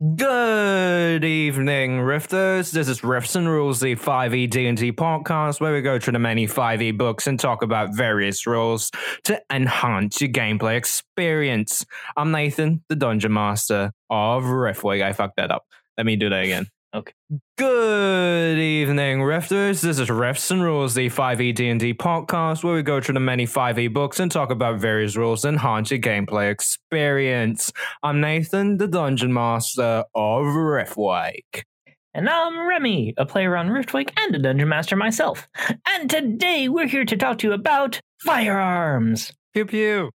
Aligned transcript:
Good 0.00 1.26
evening, 1.26 1.98
Rifters. 2.00 2.70
This 2.70 2.88
is 2.88 3.04
Rifts 3.04 3.36
and 3.36 3.46
Rules, 3.46 3.80
the 3.80 3.96
5e 3.96 4.48
D&D 4.48 4.92
podcast 4.92 5.60
where 5.60 5.74
we 5.74 5.82
go 5.82 5.98
through 5.98 6.14
the 6.14 6.18
many 6.18 6.46
5e 6.46 6.96
books 6.96 7.26
and 7.26 7.38
talk 7.38 7.60
about 7.60 7.94
various 7.94 8.46
rules 8.46 8.90
to 9.24 9.38
enhance 9.52 10.22
your 10.22 10.30
gameplay 10.30 10.78
experience. 10.78 11.84
I'm 12.16 12.30
Nathan, 12.30 12.82
the 12.88 12.96
Dungeon 12.96 13.34
Master 13.34 13.92
of 14.08 14.44
Riftwig. 14.44 15.02
I 15.02 15.12
fucked 15.12 15.36
that 15.36 15.50
up. 15.50 15.66
Let 15.98 16.06
me 16.06 16.16
do 16.16 16.30
that 16.30 16.44
again. 16.44 16.68
Okay. 16.92 17.12
Good 17.56 18.58
evening, 18.58 19.20
Rifters. 19.20 19.80
This 19.80 20.00
is 20.00 20.10
Rifts 20.10 20.50
and 20.50 20.60
Rules, 20.60 20.94
the 20.94 21.08
5e 21.08 21.54
D&D 21.54 21.94
podcast 21.94 22.64
where 22.64 22.74
we 22.74 22.82
go 22.82 23.00
through 23.00 23.14
the 23.14 23.20
many 23.20 23.46
5e 23.46 23.92
books 23.92 24.18
and 24.18 24.28
talk 24.28 24.50
about 24.50 24.80
various 24.80 25.14
rules 25.14 25.42
to 25.42 25.50
enhance 25.50 25.92
your 25.92 26.00
gameplay 26.00 26.50
experience. 26.50 27.70
I'm 28.02 28.20
Nathan, 28.20 28.78
the 28.78 28.88
Dungeon 28.88 29.32
Master 29.32 30.02
of 30.16 30.44
Riftwake. 30.46 31.62
And 32.12 32.28
I'm 32.28 32.66
Remy, 32.66 33.14
a 33.16 33.24
player 33.24 33.56
on 33.56 33.68
Riftwake 33.68 34.10
and 34.16 34.34
a 34.34 34.40
dungeon 34.40 34.68
master 34.68 34.96
myself. 34.96 35.46
And 35.86 36.10
today 36.10 36.68
we're 36.68 36.88
here 36.88 37.04
to 37.04 37.16
talk 37.16 37.38
to 37.38 37.46
you 37.46 37.52
about 37.52 38.00
firearms. 38.24 39.32
Pew 39.54 39.64
pew. 39.64 40.10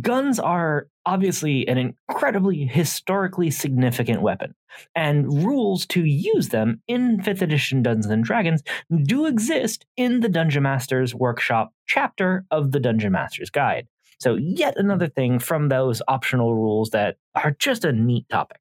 Guns 0.00 0.38
are 0.38 0.88
obviously 1.06 1.68
an 1.68 1.78
incredibly 2.08 2.64
historically 2.64 3.50
significant 3.50 4.22
weapon, 4.22 4.54
and 4.94 5.44
rules 5.44 5.86
to 5.86 6.04
use 6.04 6.48
them 6.48 6.80
in 6.88 7.18
5th 7.18 7.42
edition 7.42 7.82
Dungeons 7.82 8.06
and 8.06 8.24
Dragons 8.24 8.62
do 9.04 9.26
exist 9.26 9.86
in 9.96 10.20
the 10.20 10.28
Dungeon 10.28 10.62
Master's 10.62 11.14
Workshop 11.14 11.72
chapter 11.86 12.44
of 12.50 12.72
the 12.72 12.80
Dungeon 12.80 13.12
Master's 13.12 13.50
Guide. 13.50 13.86
So, 14.20 14.36
yet 14.36 14.76
another 14.76 15.08
thing 15.08 15.38
from 15.38 15.68
those 15.68 16.00
optional 16.08 16.54
rules 16.54 16.90
that 16.90 17.16
are 17.34 17.54
just 17.58 17.84
a 17.84 17.92
neat 17.92 18.28
topic. 18.28 18.58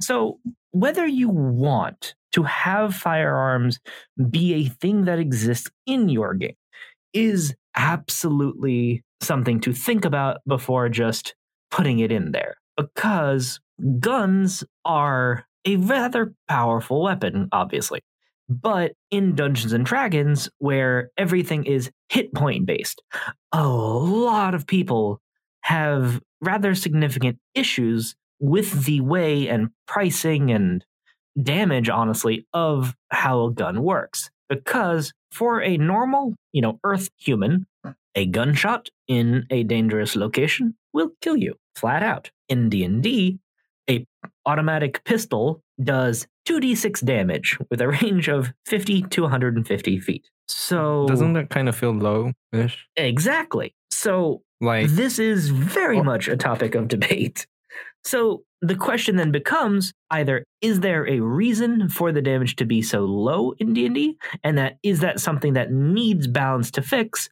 So, 0.00 0.38
whether 0.72 1.06
you 1.06 1.28
want 1.28 2.14
to 2.32 2.42
have 2.42 2.94
firearms 2.94 3.80
be 4.30 4.54
a 4.54 4.68
thing 4.68 5.04
that 5.04 5.18
exists 5.18 5.70
in 5.86 6.08
your 6.08 6.34
game 6.34 6.56
is 7.12 7.54
absolutely 7.76 9.02
something 9.20 9.60
to 9.60 9.72
think 9.72 10.04
about 10.04 10.38
before 10.46 10.88
just 10.88 11.34
putting 11.70 11.98
it 11.98 12.12
in 12.12 12.32
there. 12.32 12.56
Because 12.76 13.60
guns 13.98 14.64
are 14.84 15.44
a 15.64 15.76
rather 15.76 16.34
powerful 16.48 17.02
weapon, 17.02 17.48
obviously. 17.52 18.00
But 18.48 18.92
in 19.10 19.34
Dungeons 19.34 19.72
and 19.72 19.84
Dragons, 19.84 20.48
where 20.58 21.10
everything 21.18 21.64
is 21.64 21.90
hit 22.08 22.32
point 22.32 22.66
based, 22.66 23.02
a 23.52 23.66
lot 23.68 24.54
of 24.54 24.66
people 24.66 25.20
have 25.62 26.20
rather 26.40 26.74
significant 26.74 27.38
issues 27.54 28.14
with 28.40 28.84
the 28.84 29.00
way 29.00 29.48
and 29.48 29.68
pricing 29.86 30.50
and 30.50 30.84
damage, 31.42 31.88
honestly, 31.88 32.46
of 32.54 32.94
how 33.10 33.44
a 33.44 33.52
gun 33.52 33.82
works. 33.82 34.30
Because 34.48 35.12
for 35.30 35.60
a 35.60 35.76
normal, 35.76 36.34
you 36.52 36.62
know, 36.62 36.78
Earth 36.84 37.10
human, 37.18 37.66
a 38.14 38.26
gunshot 38.26 38.88
in 39.06 39.46
a 39.50 39.62
dangerous 39.64 40.16
location 40.16 40.74
will 40.92 41.10
kill 41.20 41.36
you 41.36 41.54
flat 41.76 42.02
out. 42.02 42.30
In 42.48 42.68
D&D, 42.68 43.38
a 43.88 44.06
automatic 44.46 45.04
pistol 45.04 45.62
does 45.82 46.26
2d6 46.48 47.04
damage 47.04 47.58
with 47.70 47.80
a 47.80 47.88
range 47.88 48.28
of 48.28 48.52
50 48.66 49.02
to 49.02 49.22
150 49.22 50.00
feet. 50.00 50.28
So 50.48 51.06
Doesn't 51.06 51.34
that 51.34 51.50
kind 51.50 51.68
of 51.68 51.76
feel 51.76 51.92
low-ish? 51.92 52.86
exactly. 52.96 53.74
So 53.90 54.42
Like, 54.60 54.88
this 54.88 55.18
is 55.18 55.50
very 55.50 56.02
much 56.02 56.26
a 56.28 56.36
topic 56.36 56.74
of 56.74 56.88
debate. 56.88 57.46
So 58.04 58.42
the 58.62 58.74
question 58.76 59.16
then 59.16 59.30
becomes 59.30 59.92
either 60.10 60.44
is 60.60 60.80
there 60.80 61.06
a 61.06 61.20
reason 61.20 61.88
for 61.88 62.10
the 62.10 62.22
damage 62.22 62.56
to 62.56 62.64
be 62.64 62.82
so 62.82 63.00
low 63.04 63.52
in 63.58 63.72
D&D 63.72 64.16
and 64.42 64.58
that 64.58 64.78
is 64.82 65.00
that 65.00 65.20
something 65.20 65.52
that 65.52 65.70
needs 65.70 66.26
balance 66.26 66.70
to 66.72 66.82
fix 66.82 67.28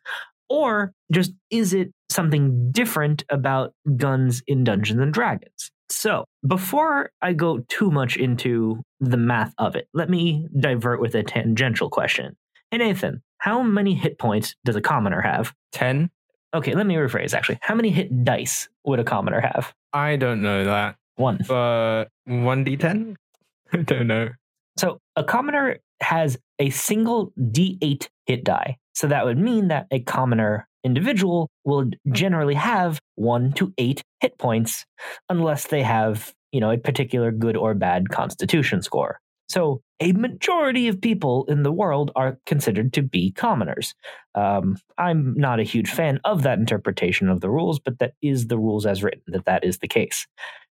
or 0.48 0.92
just 1.12 1.32
is 1.50 1.74
it 1.74 1.92
something 2.08 2.70
different 2.72 3.24
about 3.30 3.72
guns 3.96 4.42
in 4.46 4.64
Dungeons 4.64 5.00
and 5.00 5.12
Dragons? 5.12 5.70
So, 5.88 6.24
before 6.46 7.10
I 7.22 7.32
go 7.32 7.58
too 7.68 7.90
much 7.90 8.16
into 8.16 8.82
the 9.00 9.16
math 9.16 9.54
of 9.58 9.76
it, 9.76 9.88
let 9.94 10.10
me 10.10 10.48
divert 10.58 11.00
with 11.00 11.14
a 11.14 11.22
tangential 11.22 11.88
question. 11.88 12.36
Hey 12.70 12.78
Nathan, 12.78 13.22
how 13.38 13.62
many 13.62 13.94
hit 13.94 14.18
points 14.18 14.56
does 14.64 14.74
a 14.74 14.80
commoner 14.80 15.20
have? 15.20 15.54
10? 15.72 16.10
Okay, 16.52 16.74
let 16.74 16.86
me 16.86 16.96
rephrase 16.96 17.34
actually. 17.34 17.58
How 17.62 17.74
many 17.74 17.90
hit 17.90 18.24
dice 18.24 18.68
would 18.84 18.98
a 18.98 19.04
commoner 19.04 19.40
have? 19.40 19.72
I 19.92 20.16
don't 20.16 20.42
know 20.42 20.64
that. 20.64 20.96
One. 21.14 21.38
But 21.46 22.06
1d10? 22.28 23.14
I 23.72 23.76
don't 23.78 24.06
know. 24.08 24.30
So 24.78 25.00
a 25.16 25.24
commoner 25.24 25.78
has 26.00 26.38
a 26.58 26.70
single 26.70 27.32
d8 27.38 28.08
hit 28.26 28.44
die. 28.44 28.76
So 28.94 29.06
that 29.08 29.24
would 29.24 29.38
mean 29.38 29.68
that 29.68 29.86
a 29.90 30.00
commoner 30.00 30.68
individual 30.84 31.50
will 31.64 31.90
generally 32.12 32.54
have 32.54 33.00
one 33.16 33.52
to 33.54 33.72
eight 33.78 34.02
hit 34.20 34.38
points 34.38 34.86
unless 35.28 35.66
they 35.66 35.82
have, 35.82 36.32
you 36.52 36.60
know, 36.60 36.70
a 36.70 36.78
particular 36.78 37.30
good 37.30 37.56
or 37.56 37.74
bad 37.74 38.08
constitution 38.10 38.82
score. 38.82 39.18
So 39.48 39.80
a 40.00 40.12
majority 40.12 40.88
of 40.88 41.00
people 41.00 41.44
in 41.48 41.62
the 41.62 41.72
world 41.72 42.10
are 42.16 42.38
considered 42.46 42.92
to 42.94 43.02
be 43.02 43.32
commoners. 43.32 43.94
Um, 44.34 44.76
I'm 44.98 45.34
not 45.34 45.60
a 45.60 45.64
huge 45.64 45.90
fan 45.90 46.20
of 46.24 46.42
that 46.42 46.58
interpretation 46.58 47.28
of 47.28 47.40
the 47.40 47.50
rules, 47.50 47.78
but 47.78 47.98
that 48.00 48.14
is 48.22 48.48
the 48.48 48.58
rules 48.58 48.86
as 48.86 49.02
written, 49.02 49.22
that 49.28 49.46
that 49.46 49.64
is 49.64 49.78
the 49.78 49.88
case. 49.88 50.26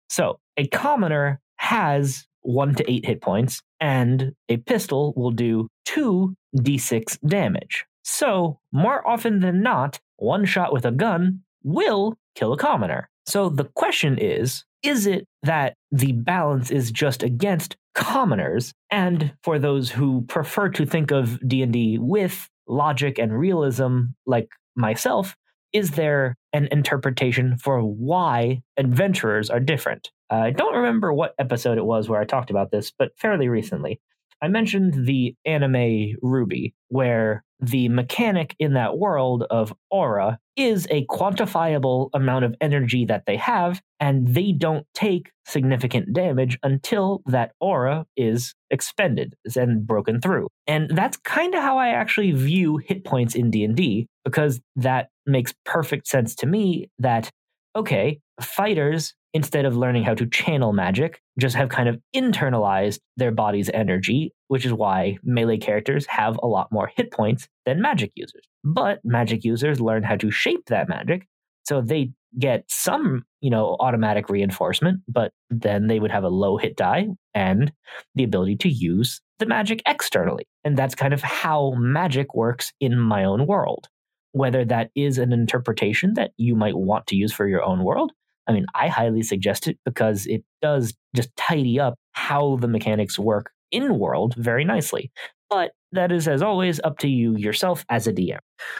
So 0.08 0.40
a 0.56 0.66
commoner 0.68 1.40
has 1.56 2.26
one 2.42 2.74
to 2.74 2.90
eight 2.90 3.06
hit 3.06 3.20
points, 3.20 3.60
and 3.80 4.32
a 4.48 4.56
pistol 4.58 5.12
will 5.16 5.30
do 5.30 5.68
two 5.84 6.34
d6 6.56 7.18
damage. 7.26 7.84
So, 8.02 8.58
more 8.72 9.06
often 9.06 9.40
than 9.40 9.62
not, 9.62 10.00
one 10.16 10.44
shot 10.44 10.72
with 10.72 10.84
a 10.84 10.90
gun 10.90 11.42
will 11.62 12.16
kill 12.34 12.52
a 12.52 12.56
commoner. 12.56 13.10
So 13.26 13.48
the 13.48 13.64
question 13.64 14.18
is 14.18 14.64
is 14.82 15.06
it 15.06 15.26
that 15.42 15.74
the 15.92 16.12
balance 16.12 16.70
is 16.70 16.90
just 16.90 17.22
against 17.22 17.76
commoners 17.94 18.72
and 18.90 19.32
for 19.44 19.58
those 19.58 19.90
who 19.90 20.22
prefer 20.22 20.68
to 20.70 20.86
think 20.86 21.10
of 21.10 21.38
D&D 21.46 21.98
with 21.98 22.48
logic 22.66 23.18
and 23.18 23.38
realism 23.38 24.02
like 24.26 24.48
myself 24.74 25.36
is 25.72 25.92
there 25.92 26.34
an 26.52 26.68
interpretation 26.72 27.56
for 27.58 27.80
why 27.82 28.62
adventurers 28.76 29.50
are 29.50 29.60
different 29.60 30.10
I 30.30 30.50
don't 30.50 30.76
remember 30.76 31.12
what 31.12 31.34
episode 31.38 31.78
it 31.78 31.84
was 31.84 32.08
where 32.08 32.20
I 32.20 32.24
talked 32.24 32.50
about 32.50 32.70
this, 32.70 32.92
but 32.96 33.12
fairly 33.16 33.48
recently. 33.48 34.00
I 34.42 34.48
mentioned 34.48 35.06
the 35.06 35.34
anime 35.44 36.16
RWBY, 36.22 36.72
where 36.88 37.44
the 37.60 37.90
mechanic 37.90 38.56
in 38.58 38.72
that 38.72 38.96
world 38.96 39.44
of 39.50 39.74
aura 39.90 40.38
is 40.56 40.86
a 40.90 41.04
quantifiable 41.06 42.08
amount 42.14 42.46
of 42.46 42.54
energy 42.60 43.04
that 43.04 43.24
they 43.26 43.36
have, 43.36 43.82
and 43.98 44.28
they 44.28 44.52
don't 44.52 44.86
take 44.94 45.30
significant 45.44 46.14
damage 46.14 46.58
until 46.62 47.22
that 47.26 47.52
aura 47.60 48.06
is 48.16 48.54
expended 48.70 49.34
and 49.56 49.86
broken 49.86 50.20
through. 50.20 50.48
And 50.66 50.90
that's 50.96 51.18
kind 51.18 51.54
of 51.54 51.62
how 51.62 51.76
I 51.76 51.88
actually 51.88 52.32
view 52.32 52.78
hit 52.78 53.04
points 53.04 53.34
in 53.34 53.50
D&D 53.50 54.06
because 54.24 54.60
that 54.76 55.10
makes 55.26 55.52
perfect 55.66 56.06
sense 56.06 56.34
to 56.36 56.46
me 56.46 56.88
that 56.98 57.30
okay, 57.76 58.20
fighters 58.44 59.14
instead 59.32 59.64
of 59.64 59.76
learning 59.76 60.02
how 60.02 60.14
to 60.14 60.26
channel 60.26 60.72
magic, 60.72 61.20
just 61.38 61.54
have 61.54 61.68
kind 61.68 61.88
of 61.88 62.00
internalized 62.14 62.98
their 63.16 63.30
body's 63.30 63.70
energy, 63.70 64.32
which 64.48 64.66
is 64.66 64.72
why 64.72 65.16
melee 65.22 65.58
characters 65.58 66.06
have 66.06 66.38
a 66.42 66.46
lot 66.46 66.70
more 66.72 66.90
hit 66.96 67.12
points 67.12 67.48
than 67.64 67.80
magic 67.80 68.10
users. 68.14 68.44
But 68.64 69.00
magic 69.04 69.44
users 69.44 69.80
learn 69.80 70.02
how 70.02 70.16
to 70.16 70.30
shape 70.30 70.66
that 70.66 70.88
magic, 70.88 71.26
so 71.64 71.80
they 71.80 72.12
get 72.38 72.64
some, 72.68 73.24
you 73.40 73.50
know, 73.50 73.76
automatic 73.80 74.28
reinforcement, 74.28 75.00
but 75.08 75.32
then 75.50 75.86
they 75.86 75.98
would 75.98 76.10
have 76.10 76.24
a 76.24 76.28
low 76.28 76.56
hit 76.56 76.76
die 76.76 77.06
and 77.34 77.72
the 78.14 78.24
ability 78.24 78.56
to 78.56 78.68
use 78.68 79.20
the 79.38 79.46
magic 79.46 79.82
externally. 79.86 80.46
And 80.64 80.76
that's 80.76 80.94
kind 80.94 81.12
of 81.12 81.22
how 81.22 81.74
magic 81.76 82.34
works 82.34 82.72
in 82.80 82.98
my 82.98 83.24
own 83.24 83.46
world. 83.46 83.88
Whether 84.32 84.64
that 84.66 84.90
is 84.94 85.18
an 85.18 85.32
interpretation 85.32 86.14
that 86.14 86.30
you 86.36 86.54
might 86.54 86.76
want 86.76 87.08
to 87.08 87.16
use 87.16 87.32
for 87.32 87.48
your 87.48 87.64
own 87.64 87.82
world, 87.82 88.12
I 88.50 88.52
mean, 88.52 88.66
I 88.74 88.88
highly 88.88 89.22
suggest 89.22 89.68
it 89.68 89.78
because 89.84 90.26
it 90.26 90.42
does 90.60 90.92
just 91.14 91.30
tidy 91.36 91.78
up 91.78 91.94
how 92.12 92.56
the 92.56 92.66
mechanics 92.66 93.16
work 93.16 93.52
in 93.70 93.96
world 93.96 94.34
very 94.34 94.64
nicely. 94.64 95.12
But 95.48 95.70
that 95.92 96.10
is, 96.10 96.26
as 96.26 96.42
always, 96.42 96.80
up 96.82 96.98
to 96.98 97.08
you 97.08 97.36
yourself 97.36 97.84
as 97.88 98.08
a 98.08 98.12
DM. 98.12 98.38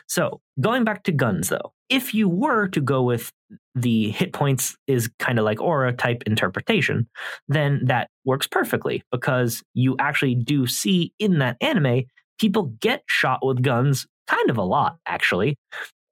So, 0.08 0.40
going 0.61 0.82
back 0.82 1.05
to 1.05 1.12
guns, 1.12 1.50
though, 1.50 1.72
if 1.88 2.14
you 2.14 2.28
were 2.28 2.67
to 2.69 2.81
go 2.81 3.02
with 3.02 3.31
the 3.76 4.11
hit 4.11 4.32
points 4.32 4.76
is 4.88 5.08
kind 5.20 5.38
of 5.38 5.44
like 5.44 5.61
aura 5.61 5.93
type 5.93 6.25
interpretation, 6.26 7.08
then 7.46 7.82
that 7.84 8.11
works 8.25 8.49
perfectly 8.49 9.05
because 9.12 9.62
you 9.75 9.94
actually 10.00 10.34
do 10.34 10.66
see 10.66 11.12
in 11.20 11.38
that 11.38 11.56
anime 11.61 12.02
people 12.40 12.73
get 12.81 13.05
shot 13.06 13.44
with 13.44 13.62
guns 13.62 14.06
kind 14.26 14.50
of 14.50 14.56
a 14.56 14.62
lot, 14.62 14.96
actually. 15.06 15.56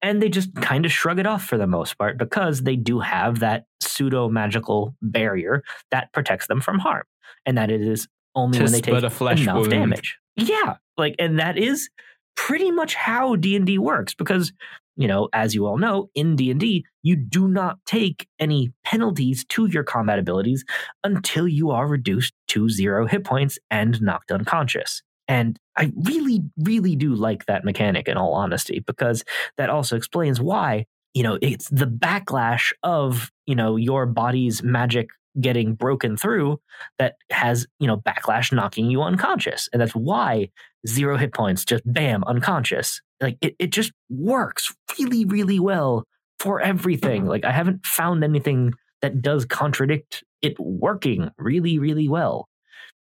And 0.03 0.23
they 0.23 0.29
just 0.29 0.55
kind 0.57 0.85
of 0.85 0.93
shrug 0.93 1.19
it 1.19 1.27
off 1.27 1.45
for 1.45 1.59
the 1.59 1.67
most 1.67 1.99
part 1.99 2.19
because 2.19 2.63
they 2.63 2.77
do 2.77 3.01
have 3.01 3.41
that 3.41 3.65
pseudo 3.83 4.29
magical 4.29 4.95
barrier 5.03 5.63
that 5.91 6.13
protects 6.13 6.47
them 6.47 6.61
from 6.61 6.79
harm, 6.79 7.05
and 7.47 7.59
that 7.59 7.71
it 7.71 7.81
is 7.81 8.09
only 8.35 8.59
when 8.59 8.73
they 8.73 8.81
take 8.81 8.95
enough 8.95 9.21
wound. 9.21 9.71
damage. 9.71 10.19
Yeah, 10.37 10.77
like, 10.97 11.17
and 11.19 11.39
that 11.39 11.59
is 11.59 11.89
pretty 12.37 12.71
much 12.71 12.95
how 12.95 13.37
D 13.37 13.57
and 13.57 13.67
D 13.67 13.79
works 13.79 14.15
because 14.15 14.53
you 14.99 15.07
know, 15.07 15.29
as 15.33 15.55
you 15.55 15.65
all 15.65 15.79
know, 15.79 16.11
in 16.17 16.35
D&D, 16.35 16.85
you 17.05 17.15
do 17.15 17.47
not 17.47 17.79
take 17.87 18.27
any 18.41 18.73
penalties 18.85 19.45
to 19.45 19.67
your 19.67 19.85
combat 19.85 20.19
abilities 20.19 20.65
until 21.05 21.47
you 21.47 21.71
are 21.71 21.87
reduced 21.87 22.35
to 22.49 22.69
0 22.69 23.07
hit 23.07 23.23
points 23.23 23.61
and 23.71 24.03
knocked 24.03 24.33
unconscious. 24.33 25.03
And 25.29 25.59
I 25.77 25.93
really 25.95 26.43
really 26.59 26.97
do 26.97 27.15
like 27.15 27.47
that 27.47 27.65
mechanic 27.65 28.09
in 28.09 28.17
all 28.17 28.33
honesty 28.33 28.83
because 28.87 29.25
that 29.59 29.71
also 29.71 29.97
explains 29.97 30.41
why, 30.41 30.87
you 31.15 31.23
know, 31.23 31.39
it's 31.43 31.69
the 31.69 31.87
backlash 31.87 32.73
of, 32.83 33.31
you 33.47 33.55
know, 33.55 33.77
your 33.77 34.07
body's 34.07 34.63
magic 34.63 35.09
getting 35.41 35.75
broken 35.75 36.17
through 36.17 36.59
that 36.99 37.17
has, 37.31 37.67
you 37.79 37.87
know, 37.87 37.97
backlash 37.97 38.53
knocking 38.53 38.91
you 38.91 39.03
unconscious. 39.03 39.69
And 39.73 39.81
that's 39.81 39.95
why 39.95 40.49
zero 40.87 41.17
hit 41.17 41.35
points, 41.35 41.65
just 41.65 41.83
bam, 41.87 42.25
unconscious. 42.25 43.01
Like 43.21 43.37
it, 43.41 43.55
it 43.59 43.71
just 43.71 43.93
works 44.09 44.75
really, 44.99 45.25
really 45.25 45.61
well 45.61 46.05
for 46.41 46.61
everything. 46.61 47.27
Like 47.27 47.45
I 47.45 47.53
haven't 47.53 47.85
found 47.85 48.25
anything 48.25 48.73
that 49.03 49.23
does 49.23 49.45
contradict 49.45 50.25
it 50.43 50.59
working 50.59 51.31
really, 51.39 51.79
really 51.79 52.09
well. 52.09 52.49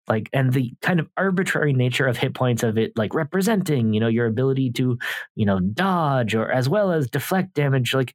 Like, 0.07 0.29
and 0.33 0.53
the 0.53 0.73
kind 0.81 0.99
of 0.99 1.09
arbitrary 1.17 1.73
nature 1.73 2.07
of 2.07 2.17
hit 2.17 2.35
points 2.35 2.63
of 2.63 2.77
it, 2.77 2.93
like 2.95 3.13
representing, 3.13 3.93
you 3.93 3.99
know, 3.99 4.07
your 4.07 4.27
ability 4.27 4.71
to, 4.73 4.97
you 5.35 5.45
know, 5.45 5.59
dodge 5.59 6.35
or 6.35 6.51
as 6.51 6.69
well 6.69 6.91
as 6.91 7.09
deflect 7.09 7.53
damage. 7.53 7.93
Like, 7.93 8.13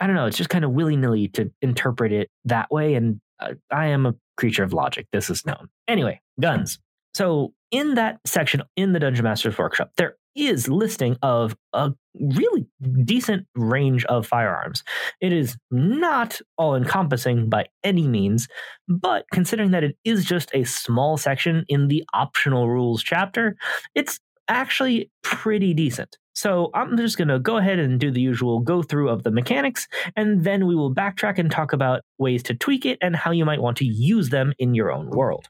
I 0.00 0.06
don't 0.06 0.16
know, 0.16 0.26
it's 0.26 0.38
just 0.38 0.50
kind 0.50 0.64
of 0.64 0.70
willy 0.70 0.96
nilly 0.96 1.28
to 1.28 1.50
interpret 1.60 2.12
it 2.12 2.30
that 2.46 2.70
way. 2.70 2.94
And 2.94 3.20
uh, 3.40 3.54
I 3.70 3.86
am 3.88 4.06
a 4.06 4.14
creature 4.36 4.64
of 4.64 4.72
logic. 4.72 5.06
This 5.12 5.28
is 5.28 5.44
known. 5.44 5.68
Anyway, 5.86 6.20
guns. 6.40 6.78
So 7.14 7.52
in 7.70 7.94
that 7.94 8.18
section 8.24 8.62
in 8.76 8.92
the 8.92 9.00
Dungeon 9.00 9.24
Master's 9.24 9.58
Workshop, 9.58 9.90
there 9.96 10.16
is 10.34 10.68
listing 10.68 11.16
of 11.22 11.56
a 11.72 11.92
really 12.20 12.66
decent 13.04 13.46
range 13.54 14.04
of 14.04 14.26
firearms. 14.26 14.84
It 15.20 15.32
is 15.32 15.56
not 15.70 16.40
all 16.56 16.76
encompassing 16.76 17.48
by 17.48 17.66
any 17.82 18.06
means, 18.06 18.46
but 18.88 19.24
considering 19.32 19.72
that 19.72 19.84
it 19.84 19.96
is 20.04 20.24
just 20.24 20.50
a 20.54 20.64
small 20.64 21.16
section 21.16 21.64
in 21.68 21.88
the 21.88 22.04
optional 22.14 22.68
rules 22.68 23.02
chapter, 23.02 23.56
it's 23.94 24.20
actually 24.48 25.10
pretty 25.22 25.74
decent. 25.74 26.16
So 26.34 26.70
I'm 26.72 26.96
just 26.96 27.18
going 27.18 27.28
to 27.28 27.40
go 27.40 27.56
ahead 27.56 27.80
and 27.80 27.98
do 27.98 28.12
the 28.12 28.20
usual 28.20 28.60
go 28.60 28.80
through 28.80 29.08
of 29.08 29.24
the 29.24 29.32
mechanics, 29.32 29.88
and 30.14 30.44
then 30.44 30.68
we 30.68 30.76
will 30.76 30.94
backtrack 30.94 31.36
and 31.38 31.50
talk 31.50 31.72
about 31.72 32.02
ways 32.18 32.44
to 32.44 32.54
tweak 32.54 32.86
it 32.86 32.96
and 33.02 33.16
how 33.16 33.32
you 33.32 33.44
might 33.44 33.60
want 33.60 33.76
to 33.78 33.84
use 33.84 34.28
them 34.28 34.52
in 34.60 34.72
your 34.72 34.92
own 34.92 35.10
world. 35.10 35.48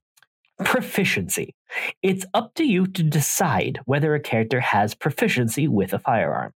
Proficiency. 0.65 1.55
It's 2.03 2.27
up 2.35 2.55
to 2.55 2.65
you 2.65 2.87
to 2.89 3.03
decide 3.03 3.81
whether 3.85 4.15
a 4.15 4.21
character 4.21 4.61
has 4.61 4.95
proficiency 4.95 5.69
with 5.69 5.93
a 5.93 5.99
firearm. 5.99 6.53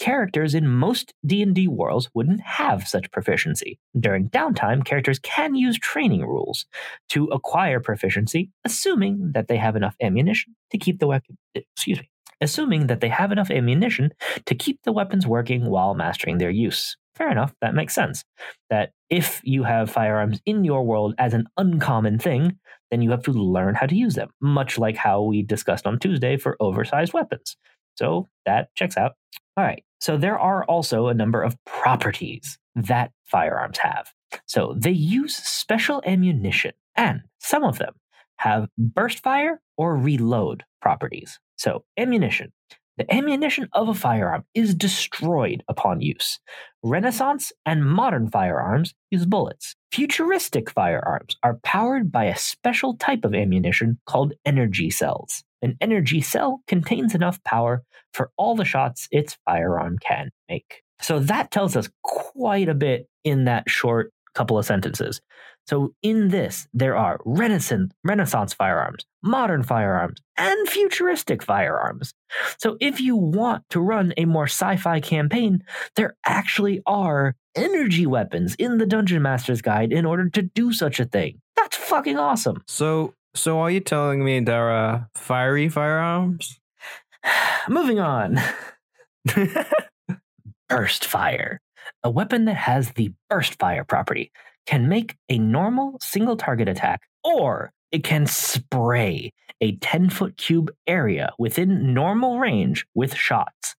Characters 0.00 0.54
in 0.54 0.66
most 0.66 1.14
D&D 1.24 1.68
worlds 1.68 2.10
wouldn't 2.14 2.40
have 2.40 2.88
such 2.88 3.12
proficiency. 3.12 3.78
During 3.98 4.28
downtime, 4.28 4.84
characters 4.84 5.20
can 5.20 5.54
use 5.54 5.78
training 5.78 6.22
rules 6.22 6.66
to 7.10 7.26
acquire 7.26 7.78
proficiency, 7.78 8.50
assuming 8.64 9.32
that 9.34 9.46
they 9.46 9.56
have 9.56 9.76
enough 9.76 9.94
ammunition 10.02 10.56
to 10.72 10.78
keep 10.78 10.98
the 10.98 11.06
weapon 11.06 11.38
excuse 11.54 12.00
me, 12.00 12.10
assuming 12.40 12.88
that 12.88 13.00
they 13.00 13.08
have 13.08 13.30
enough 13.30 13.50
ammunition 13.50 14.10
to 14.46 14.54
keep 14.54 14.80
the 14.82 14.92
weapons 14.92 15.26
working 15.26 15.70
while 15.70 15.94
mastering 15.94 16.38
their 16.38 16.50
use. 16.50 16.96
Fair 17.14 17.30
enough, 17.30 17.54
that 17.60 17.74
makes 17.74 17.94
sense. 17.94 18.24
That 18.70 18.90
if 19.08 19.40
you 19.44 19.62
have 19.62 19.90
firearms 19.90 20.40
in 20.44 20.64
your 20.64 20.84
world 20.84 21.14
as 21.18 21.32
an 21.34 21.46
uncommon 21.56 22.18
thing, 22.18 22.58
then 22.94 23.02
you 23.02 23.10
have 23.10 23.24
to 23.24 23.32
learn 23.32 23.74
how 23.74 23.86
to 23.86 23.96
use 23.96 24.14
them, 24.14 24.30
much 24.40 24.78
like 24.78 24.96
how 24.96 25.20
we 25.20 25.42
discussed 25.42 25.84
on 25.84 25.98
Tuesday 25.98 26.36
for 26.36 26.56
oversized 26.60 27.12
weapons. 27.12 27.56
So 27.96 28.28
that 28.46 28.72
checks 28.76 28.96
out. 28.96 29.12
All 29.56 29.64
right, 29.64 29.82
so 30.00 30.16
there 30.16 30.38
are 30.38 30.64
also 30.66 31.08
a 31.08 31.14
number 31.14 31.42
of 31.42 31.56
properties 31.64 32.56
that 32.76 33.10
firearms 33.24 33.78
have. 33.78 34.12
So 34.46 34.76
they 34.78 34.92
use 34.92 35.34
special 35.34 36.02
ammunition, 36.06 36.72
and 36.96 37.22
some 37.40 37.64
of 37.64 37.78
them 37.78 37.94
have 38.36 38.68
burst 38.78 39.20
fire 39.24 39.60
or 39.76 39.96
reload 39.96 40.62
properties. 40.80 41.40
So, 41.56 41.84
ammunition. 41.98 42.52
The 42.96 43.12
ammunition 43.12 43.68
of 43.72 43.88
a 43.88 43.94
firearm 43.94 44.44
is 44.54 44.74
destroyed 44.74 45.64
upon 45.68 46.00
use. 46.00 46.38
Renaissance 46.84 47.52
and 47.66 47.84
modern 47.84 48.30
firearms 48.30 48.94
use 49.10 49.26
bullets. 49.26 49.74
Futuristic 49.90 50.70
firearms 50.70 51.36
are 51.42 51.58
powered 51.64 52.12
by 52.12 52.26
a 52.26 52.36
special 52.36 52.96
type 52.96 53.24
of 53.24 53.34
ammunition 53.34 53.98
called 54.06 54.34
energy 54.44 54.90
cells. 54.90 55.42
An 55.60 55.76
energy 55.80 56.20
cell 56.20 56.60
contains 56.68 57.14
enough 57.14 57.42
power 57.42 57.82
for 58.12 58.30
all 58.36 58.54
the 58.54 58.64
shots 58.64 59.08
its 59.10 59.38
firearm 59.44 59.98
can 59.98 60.30
make. 60.48 60.82
So 61.00 61.18
that 61.18 61.50
tells 61.50 61.74
us 61.74 61.88
quite 62.02 62.68
a 62.68 62.74
bit 62.74 63.08
in 63.24 63.46
that 63.46 63.68
short 63.68 64.12
couple 64.34 64.58
of 64.58 64.66
sentences. 64.66 65.20
So 65.66 65.94
in 66.02 66.28
this, 66.28 66.68
there 66.74 66.96
are 66.96 67.20
Renaissance, 67.24 67.92
Renaissance 68.04 68.52
firearms, 68.52 69.06
modern 69.22 69.62
firearms, 69.62 70.20
and 70.36 70.68
futuristic 70.68 71.42
firearms. 71.42 72.12
So 72.58 72.76
if 72.80 73.00
you 73.00 73.16
want 73.16 73.64
to 73.70 73.80
run 73.80 74.12
a 74.16 74.26
more 74.26 74.44
sci-fi 74.44 75.00
campaign, 75.00 75.64
there 75.96 76.16
actually 76.26 76.82
are 76.86 77.34
energy 77.54 78.06
weapons 78.06 78.54
in 78.56 78.78
the 78.78 78.86
Dungeon 78.86 79.22
Master's 79.22 79.62
Guide 79.62 79.92
in 79.92 80.04
order 80.04 80.28
to 80.30 80.42
do 80.42 80.72
such 80.72 81.00
a 81.00 81.04
thing. 81.06 81.40
That's 81.56 81.76
fucking 81.76 82.18
awesome. 82.18 82.62
So 82.66 83.14
so 83.34 83.60
are 83.60 83.70
you 83.70 83.80
telling 83.80 84.24
me 84.24 84.40
there 84.40 84.70
are 84.70 85.08
fiery 85.16 85.68
firearms? 85.68 86.60
Moving 87.68 88.00
on. 88.00 88.38
burst 90.68 91.04
fire. 91.04 91.60
A 92.06 92.10
weapon 92.10 92.44
that 92.44 92.56
has 92.56 92.90
the 92.90 93.12
burst 93.30 93.58
fire 93.58 93.82
property 93.82 94.30
can 94.66 94.90
make 94.90 95.16
a 95.30 95.38
normal 95.38 95.96
single 96.02 96.36
target 96.36 96.68
attack, 96.68 97.00
or 97.24 97.72
it 97.92 98.04
can 98.04 98.26
spray 98.26 99.32
a 99.62 99.76
10 99.76 100.10
foot 100.10 100.36
cube 100.36 100.70
area 100.86 101.32
within 101.38 101.94
normal 101.94 102.38
range 102.38 102.84
with 102.94 103.16
shots. 103.16 103.74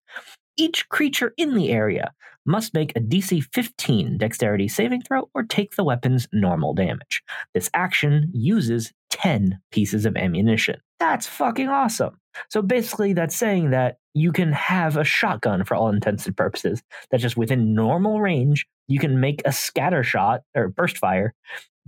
Each 0.56 0.88
creature 0.88 1.34
in 1.36 1.54
the 1.54 1.70
area 1.70 2.12
must 2.44 2.74
make 2.74 2.96
a 2.96 3.00
DC 3.00 3.44
15 3.54 4.18
dexterity 4.18 4.66
saving 4.66 5.02
throw 5.02 5.28
or 5.32 5.44
take 5.44 5.76
the 5.76 5.84
weapon's 5.84 6.26
normal 6.32 6.74
damage. 6.74 7.22
This 7.54 7.70
action 7.74 8.32
uses 8.34 8.92
10 9.10 9.60
pieces 9.70 10.04
of 10.04 10.16
ammunition. 10.16 10.80
That's 10.98 11.26
fucking 11.26 11.68
awesome. 11.68 12.18
So 12.50 12.62
basically, 12.62 13.12
that's 13.12 13.36
saying 13.36 13.70
that 13.70 13.96
you 14.14 14.32
can 14.32 14.52
have 14.52 14.96
a 14.96 15.04
shotgun 15.04 15.64
for 15.64 15.74
all 15.74 15.88
intents 15.88 16.26
and 16.26 16.36
purposes 16.36 16.82
that's 17.10 17.22
just 17.22 17.36
within 17.36 17.74
normal 17.74 18.20
range. 18.20 18.66
You 18.88 18.98
can 18.98 19.20
make 19.20 19.42
a 19.44 19.52
scatter 19.52 20.02
shot 20.02 20.42
or 20.54 20.68
burst 20.68 20.98
fire 20.98 21.34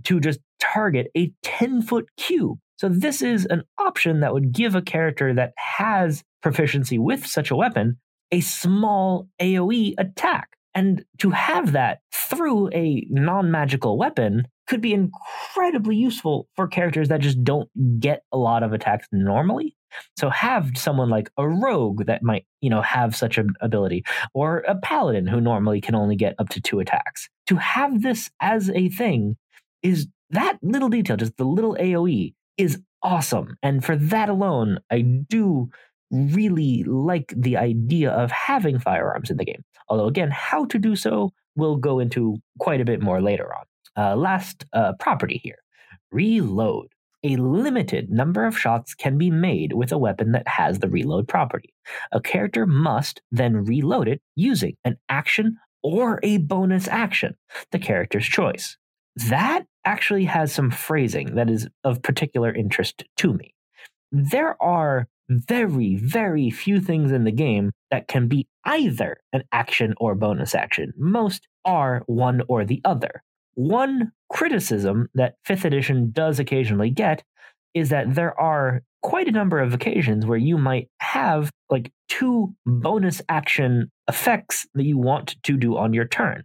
to 0.03 0.19
just 0.19 0.39
target 0.59 1.07
a 1.17 1.31
10 1.43 1.81
foot 1.81 2.09
cube. 2.17 2.57
So, 2.77 2.87
this 2.87 3.21
is 3.21 3.45
an 3.47 3.63
option 3.77 4.21
that 4.21 4.33
would 4.33 4.51
give 4.51 4.75
a 4.75 4.81
character 4.81 5.33
that 5.33 5.53
has 5.57 6.23
proficiency 6.41 6.97
with 6.97 7.25
such 7.25 7.51
a 7.51 7.55
weapon 7.55 7.97
a 8.31 8.41
small 8.41 9.27
AoE 9.41 9.95
attack. 9.97 10.49
And 10.79 11.03
to 11.17 11.31
have 11.31 11.73
that 11.73 11.99
through 12.13 12.69
a 12.69 13.05
non 13.09 13.51
magical 13.51 13.97
weapon 13.97 14.47
could 14.65 14.79
be 14.79 14.93
incredibly 14.93 15.97
useful 15.97 16.47
for 16.55 16.69
characters 16.69 17.09
that 17.09 17.19
just 17.19 17.43
don't 17.43 17.67
get 17.99 18.23
a 18.31 18.37
lot 18.37 18.63
of 18.63 18.71
attacks 18.71 19.05
normally. 19.11 19.75
So 20.17 20.29
have 20.29 20.71
someone 20.77 21.09
like 21.09 21.29
a 21.37 21.45
rogue 21.45 22.05
that 22.05 22.23
might, 22.23 22.45
you 22.61 22.69
know, 22.69 22.81
have 22.81 23.13
such 23.13 23.37
an 23.37 23.49
ability, 23.59 24.05
or 24.33 24.59
a 24.59 24.75
paladin 24.75 25.27
who 25.27 25.41
normally 25.41 25.81
can 25.81 25.95
only 25.95 26.15
get 26.15 26.35
up 26.39 26.47
to 26.47 26.61
two 26.61 26.79
attacks. 26.79 27.27
To 27.47 27.57
have 27.57 28.01
this 28.01 28.29
as 28.39 28.69
a 28.69 28.87
thing 28.87 29.35
is 29.83 30.07
that 30.29 30.59
little 30.61 30.87
detail, 30.87 31.17
just 31.17 31.35
the 31.35 31.43
little 31.43 31.75
AoE, 31.75 32.33
is 32.57 32.81
awesome. 33.03 33.57
And 33.61 33.83
for 33.83 33.97
that 33.97 34.29
alone, 34.29 34.79
I 34.89 35.01
do 35.01 35.71
really 36.11 36.83
like 36.83 37.33
the 37.35 37.57
idea 37.57 38.11
of 38.11 38.31
having 38.31 38.79
firearms 38.79 39.29
in 39.29 39.37
the 39.37 39.45
game. 39.45 39.63
Although, 39.87 40.07
again, 40.07 40.31
how 40.31 40.65
to 40.65 40.79
do 40.79 40.95
so, 40.95 41.31
we'll 41.55 41.75
go 41.77 41.99
into 41.99 42.37
quite 42.59 42.81
a 42.81 42.85
bit 42.85 43.01
more 43.01 43.21
later 43.21 43.49
on. 43.53 43.65
Uh, 43.97 44.15
last 44.15 44.65
uh, 44.73 44.93
property 44.99 45.39
here 45.43 45.57
reload. 46.11 46.87
A 47.21 47.35
limited 47.35 48.09
number 48.09 48.45
of 48.45 48.57
shots 48.57 48.93
can 48.93 49.17
be 49.17 49.29
made 49.29 49.73
with 49.73 49.91
a 49.91 49.97
weapon 49.97 50.31
that 50.31 50.47
has 50.47 50.79
the 50.79 50.87
reload 50.87 51.27
property. 51.27 51.73
A 52.13 52.21
character 52.21 52.65
must 52.65 53.21
then 53.29 53.65
reload 53.65 54.07
it 54.07 54.21
using 54.35 54.77
an 54.85 54.97
action 55.09 55.57
or 55.83 56.19
a 56.23 56.37
bonus 56.37 56.87
action, 56.87 57.35
the 57.71 57.79
character's 57.79 58.25
choice. 58.25 58.77
That 59.27 59.65
actually 59.83 60.25
has 60.25 60.53
some 60.53 60.71
phrasing 60.71 61.35
that 61.35 61.49
is 61.49 61.67
of 61.83 62.01
particular 62.01 62.53
interest 62.53 63.03
to 63.17 63.33
me. 63.33 63.53
There 64.11 64.61
are 64.61 65.07
very, 65.29 65.95
very 65.95 66.49
few 66.49 66.81
things 66.81 67.11
in 67.11 67.23
the 67.23 67.31
game 67.31 67.71
that 67.91 68.07
can 68.07 68.27
be 68.27 68.47
either 68.65 69.17
an 69.31 69.43
action 69.51 69.93
or 69.99 70.15
bonus 70.15 70.55
action. 70.55 70.93
Most 70.97 71.47
are 71.65 72.03
one 72.07 72.41
or 72.47 72.65
the 72.65 72.81
other. 72.83 73.23
One 73.53 74.11
criticism 74.29 75.09
that 75.15 75.35
5th 75.47 75.65
edition 75.65 76.11
does 76.11 76.39
occasionally 76.39 76.89
get 76.89 77.23
is 77.73 77.89
that 77.89 78.15
there 78.15 78.39
are 78.39 78.81
quite 79.01 79.27
a 79.27 79.33
number 79.33 79.59
of 79.59 79.73
occasions 79.73 80.25
where 80.25 80.37
you 80.37 80.57
might 80.57 80.89
have 80.99 81.51
like 81.69 81.91
two 82.09 82.53
bonus 82.65 83.21
action 83.29 83.91
effects 84.07 84.67
that 84.73 84.83
you 84.83 84.97
want 84.97 85.35
to 85.43 85.57
do 85.57 85.77
on 85.77 85.93
your 85.93 86.05
turn. 86.05 86.43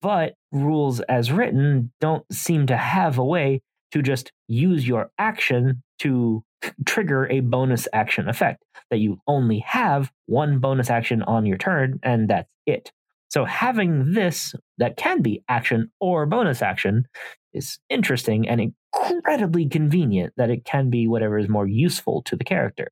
But 0.00 0.34
rules 0.52 1.00
as 1.00 1.32
written 1.32 1.92
don't 2.00 2.24
seem 2.32 2.66
to 2.68 2.76
have 2.76 3.18
a 3.18 3.24
way 3.24 3.60
to 3.92 4.02
just 4.02 4.32
use 4.48 4.86
your 4.86 5.10
action 5.18 5.82
to 6.00 6.44
trigger 6.84 7.26
a 7.28 7.40
bonus 7.40 7.86
action 7.92 8.28
effect, 8.28 8.64
that 8.90 8.98
you 8.98 9.18
only 9.26 9.60
have 9.60 10.10
one 10.26 10.58
bonus 10.58 10.90
action 10.90 11.22
on 11.22 11.46
your 11.46 11.58
turn, 11.58 11.98
and 12.02 12.28
that's 12.28 12.50
it. 12.66 12.92
So 13.28 13.44
having 13.44 14.12
this 14.12 14.54
that 14.78 14.96
can 14.96 15.22
be 15.22 15.42
action 15.48 15.90
or 16.00 16.26
bonus 16.26 16.62
action 16.62 17.06
is 17.52 17.78
interesting 17.88 18.48
and 18.48 18.72
incredibly 19.10 19.68
convenient 19.68 20.32
that 20.36 20.50
it 20.50 20.64
can 20.64 20.90
be 20.90 21.06
whatever 21.06 21.38
is 21.38 21.48
more 21.48 21.66
useful 21.66 22.22
to 22.22 22.36
the 22.36 22.44
character. 22.44 22.90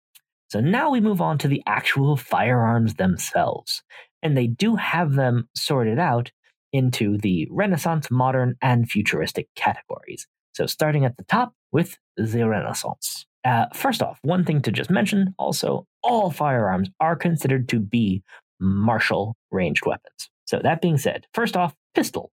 So 0.49 0.61
now 0.61 0.90
we 0.90 1.00
move 1.00 1.20
on 1.20 1.38
to 1.38 1.49
the 1.49 1.62
actual 1.66 2.16
firearms 2.16 2.94
themselves. 2.94 3.82
And 4.23 4.37
they 4.37 4.46
do 4.46 4.76
have 4.76 5.14
them 5.14 5.49
sorted 5.54 5.99
out 5.99 6.30
into 6.73 7.18
the 7.18 7.46
Renaissance, 7.50 8.11
Modern, 8.11 8.56
and 8.62 8.90
Futuristic 8.90 9.49
categories. 9.54 10.26
So 10.54 10.66
starting 10.66 11.04
at 11.04 11.16
the 11.16 11.25
top 11.25 11.52
with 11.73 11.99
the 12.16 12.49
Renaissance. 12.49 13.26
Uh, 13.44 13.66
first 13.75 14.02
off, 14.02 14.18
one 14.23 14.44
thing 14.44 14.62
to 14.62 14.73
just 14.73 14.88
mention 14.88 15.34
also, 15.38 15.87
all 16.02 16.30
firearms 16.30 16.88
are 17.00 17.16
considered 17.16 17.68
to 17.68 17.78
be 17.78 18.23
martial 18.61 19.37
ranged 19.50 19.84
weapons. 19.84 20.30
So, 20.46 20.61
that 20.62 20.80
being 20.80 20.99
said, 20.99 21.26
first 21.34 21.56
off, 21.56 21.75
pistol 21.94 22.30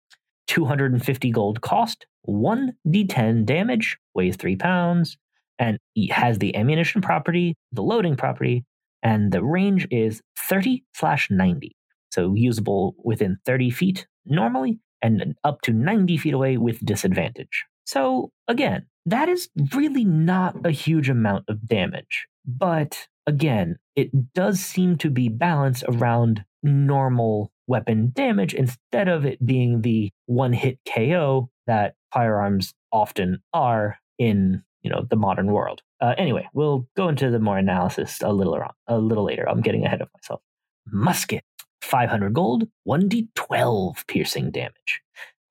250 0.47 1.31
gold 1.31 1.61
cost, 1.61 2.05
1d10 2.27 3.45
damage, 3.45 3.97
weighs 4.13 4.35
3 4.35 4.55
pounds, 4.57 5.17
and 5.59 5.77
has 6.11 6.39
the 6.39 6.55
ammunition 6.55 7.01
property, 7.01 7.55
the 7.71 7.81
loading 7.81 8.15
property, 8.15 8.65
and 9.03 9.31
the 9.31 9.43
range 9.43 9.87
is 9.91 10.21
30 10.37 10.83
slash 10.93 11.29
90. 11.29 11.75
So, 12.11 12.33
usable 12.33 12.95
within 13.03 13.37
30 13.45 13.69
feet 13.69 14.07
normally 14.25 14.79
and 15.01 15.35
up 15.43 15.61
to 15.61 15.71
90 15.71 16.17
feet 16.17 16.33
away 16.33 16.57
with 16.57 16.85
disadvantage. 16.85 17.65
So, 17.87 18.33
again, 18.49 18.85
that 19.05 19.29
is 19.29 19.47
really 19.73 20.03
not 20.03 20.65
a 20.65 20.71
huge 20.71 21.09
amount 21.09 21.45
of 21.47 21.65
damage. 21.65 22.27
But 22.45 23.07
again, 23.25 23.77
it 23.95 24.33
does 24.33 24.59
seem 24.59 24.97
to 24.97 25.09
be 25.09 25.29
balanced 25.29 25.85
around 25.87 26.43
normal 26.61 27.53
weapon 27.65 28.11
damage 28.13 28.53
instead 28.53 29.07
of 29.07 29.25
it 29.25 29.45
being 29.45 29.81
the 29.81 30.11
one 30.25 30.51
hit 30.51 30.79
KO 30.85 31.49
that 31.65 31.95
firearms 32.13 32.73
often 32.91 33.41
are 33.53 33.97
in 34.19 34.63
you 34.81 34.89
know 34.89 35.05
the 35.09 35.15
modern 35.15 35.47
world. 35.53 35.81
Uh, 36.01 36.13
anyway, 36.17 36.45
we'll 36.53 36.87
go 36.97 37.07
into 37.07 37.31
the 37.31 37.39
more 37.39 37.57
analysis 37.57 38.21
a 38.21 38.33
little 38.33 38.55
around, 38.55 38.73
a 38.87 38.97
little 38.97 39.23
later. 39.23 39.47
I'm 39.47 39.61
getting 39.61 39.85
ahead 39.85 40.01
of 40.01 40.09
myself. 40.13 40.41
Musket, 40.85 41.45
500 41.81 42.33
gold, 42.33 42.67
1d12 42.85 44.05
piercing 44.07 44.51
damage. 44.51 45.01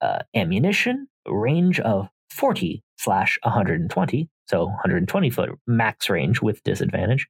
Uh, 0.03 0.19
ammunition, 0.35 1.09
range 1.27 1.81
of 1.81 2.11
40 2.37 2.83
slash 2.99 3.39
120, 3.43 4.29
so 4.47 4.67
120 4.67 5.31
foot 5.31 5.51
max 5.67 6.11
range 6.11 6.43
with 6.43 6.63
disadvantage, 6.63 7.27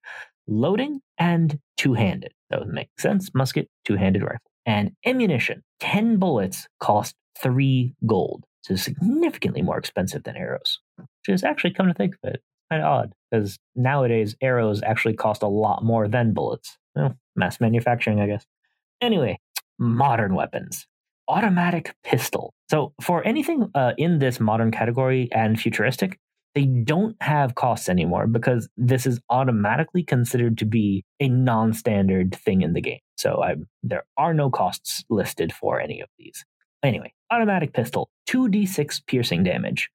loading, 0.46 1.00
and 1.18 1.58
two 1.76 1.94
handed. 1.94 2.32
That 2.50 2.60
would 2.60 2.68
make 2.68 2.88
sense. 2.98 3.30
Musket, 3.34 3.68
two 3.84 3.96
handed 3.96 4.22
rifle. 4.22 4.40
And 4.64 4.92
ammunition, 5.04 5.62
10 5.80 6.18
bullets 6.18 6.66
cost 6.80 7.14
three 7.40 7.94
gold. 8.06 8.44
So 8.62 8.74
significantly 8.74 9.62
more 9.62 9.78
expensive 9.78 10.24
than 10.24 10.36
arrows, 10.36 10.80
which 10.96 11.06
is 11.28 11.44
actually, 11.44 11.72
come 11.72 11.86
to 11.86 11.94
think 11.94 12.14
of 12.14 12.34
it, 12.34 12.42
kind 12.68 12.82
of 12.82 12.88
odd 12.88 13.12
because 13.30 13.58
nowadays 13.76 14.34
arrows 14.40 14.82
actually 14.82 15.14
cost 15.14 15.42
a 15.42 15.48
lot 15.48 15.84
more 15.84 16.08
than 16.08 16.32
bullets. 16.32 16.76
Well, 16.94 17.14
mass 17.36 17.60
manufacturing, 17.60 18.20
I 18.20 18.26
guess. 18.26 18.44
Anyway, 19.00 19.38
modern 19.78 20.34
weapons 20.34 20.86
automatic 21.28 21.94
pistol. 22.04 22.54
So 22.70 22.92
for 23.00 23.26
anything 23.26 23.70
uh, 23.74 23.92
in 23.96 24.18
this 24.18 24.40
modern 24.40 24.70
category 24.70 25.28
and 25.32 25.58
futuristic, 25.60 26.18
they 26.54 26.64
don't 26.64 27.14
have 27.20 27.54
costs 27.54 27.88
anymore 27.88 28.26
because 28.26 28.68
this 28.78 29.06
is 29.06 29.20
automatically 29.28 30.02
considered 30.02 30.56
to 30.58 30.64
be 30.64 31.04
a 31.20 31.28
non-standard 31.28 32.34
thing 32.34 32.62
in 32.62 32.72
the 32.72 32.80
game. 32.80 33.00
So 33.18 33.42
I, 33.42 33.56
there 33.82 34.04
are 34.16 34.32
no 34.32 34.50
costs 34.50 35.04
listed 35.10 35.52
for 35.52 35.80
any 35.80 36.00
of 36.00 36.08
these. 36.18 36.44
Anyway, 36.82 37.12
automatic 37.30 37.74
pistol, 37.74 38.08
2d6 38.30 39.02
piercing 39.06 39.44
damage, 39.44 39.90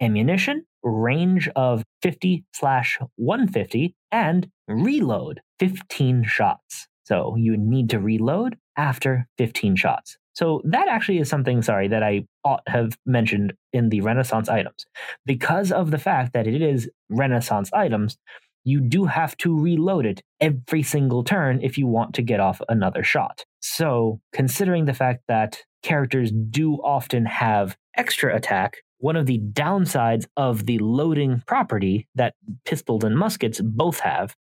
ammunition, 0.00 0.64
range 0.84 1.48
of 1.56 1.82
50 2.02 2.44
slash 2.52 2.98
150, 3.16 3.96
and 4.12 4.48
reload 4.68 5.40
15 5.58 6.24
shots. 6.24 6.86
So 7.04 7.34
you 7.36 7.56
need 7.56 7.90
to 7.90 7.98
reload 7.98 8.56
after 8.76 9.26
15 9.38 9.76
shots. 9.76 10.16
So 10.34 10.60
that 10.64 10.88
actually 10.88 11.18
is 11.18 11.28
something, 11.28 11.62
sorry, 11.62 11.88
that 11.88 12.02
I 12.02 12.26
ought 12.44 12.62
have 12.66 12.96
mentioned 13.06 13.54
in 13.72 13.88
the 13.88 14.00
Renaissance 14.00 14.48
items. 14.48 14.86
Because 15.24 15.72
of 15.72 15.90
the 15.90 15.98
fact 15.98 16.32
that 16.32 16.46
it 16.46 16.60
is 16.60 16.90
Renaissance 17.08 17.72
items, 17.72 18.18
you 18.64 18.80
do 18.80 19.04
have 19.04 19.36
to 19.38 19.58
reload 19.58 20.06
it 20.06 20.22
every 20.40 20.82
single 20.82 21.22
turn 21.22 21.60
if 21.62 21.78
you 21.78 21.86
want 21.86 22.14
to 22.14 22.22
get 22.22 22.40
off 22.40 22.60
another 22.68 23.04
shot. 23.04 23.44
So, 23.60 24.20
considering 24.32 24.86
the 24.86 24.94
fact 24.94 25.22
that 25.28 25.62
characters 25.82 26.32
do 26.50 26.76
often 26.76 27.26
have 27.26 27.76
extra 27.96 28.34
attack, 28.34 28.78
one 28.98 29.16
of 29.16 29.26
the 29.26 29.38
downsides 29.38 30.26
of 30.36 30.66
the 30.66 30.78
loading 30.78 31.42
property 31.46 32.08
that 32.14 32.34
pistols 32.64 33.04
and 33.04 33.16
muskets 33.16 33.60
both 33.60 34.00
have 34.00 34.34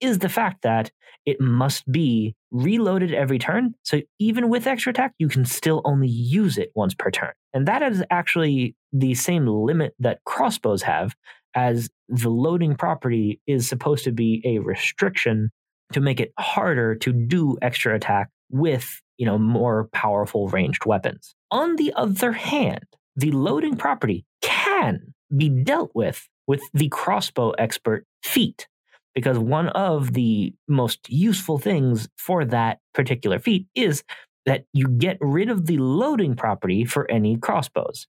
is 0.00 0.18
the 0.18 0.28
fact 0.28 0.62
that 0.62 0.90
it 1.26 1.40
must 1.40 1.90
be 1.90 2.34
reloaded 2.50 3.12
every 3.12 3.38
turn. 3.38 3.74
So 3.84 4.00
even 4.18 4.48
with 4.48 4.66
extra 4.66 4.90
attack, 4.90 5.12
you 5.18 5.28
can 5.28 5.44
still 5.44 5.82
only 5.84 6.08
use 6.08 6.58
it 6.58 6.72
once 6.74 6.94
per 6.94 7.10
turn. 7.10 7.32
And 7.52 7.66
that 7.68 7.82
is 7.82 8.02
actually 8.10 8.74
the 8.92 9.14
same 9.14 9.46
limit 9.46 9.94
that 9.98 10.20
crossbows 10.24 10.82
have, 10.82 11.14
as 11.54 11.90
the 12.08 12.30
loading 12.30 12.74
property 12.74 13.40
is 13.46 13.68
supposed 13.68 14.04
to 14.04 14.12
be 14.12 14.42
a 14.44 14.58
restriction 14.58 15.50
to 15.92 16.00
make 16.00 16.20
it 16.20 16.32
harder 16.38 16.94
to 16.94 17.12
do 17.12 17.58
extra 17.60 17.94
attack 17.94 18.28
with, 18.50 19.00
you 19.18 19.26
know, 19.26 19.38
more 19.38 19.88
powerful 19.92 20.48
ranged 20.48 20.86
weapons. 20.86 21.34
On 21.50 21.76
the 21.76 21.92
other 21.96 22.32
hand, 22.32 22.84
the 23.16 23.32
loading 23.32 23.76
property 23.76 24.24
can 24.40 25.14
be 25.36 25.48
dealt 25.48 25.90
with 25.94 26.28
with 26.46 26.62
the 26.72 26.88
crossbow 26.88 27.50
expert 27.50 28.06
feat 28.22 28.66
because 29.14 29.38
one 29.38 29.68
of 29.70 30.12
the 30.12 30.54
most 30.68 31.08
useful 31.08 31.58
things 31.58 32.08
for 32.16 32.44
that 32.44 32.78
particular 32.94 33.38
feat 33.38 33.66
is 33.74 34.02
that 34.46 34.64
you 34.72 34.88
get 34.88 35.18
rid 35.20 35.48
of 35.50 35.66
the 35.66 35.78
loading 35.78 36.34
property 36.34 36.84
for 36.84 37.10
any 37.10 37.36
crossbows. 37.36 38.06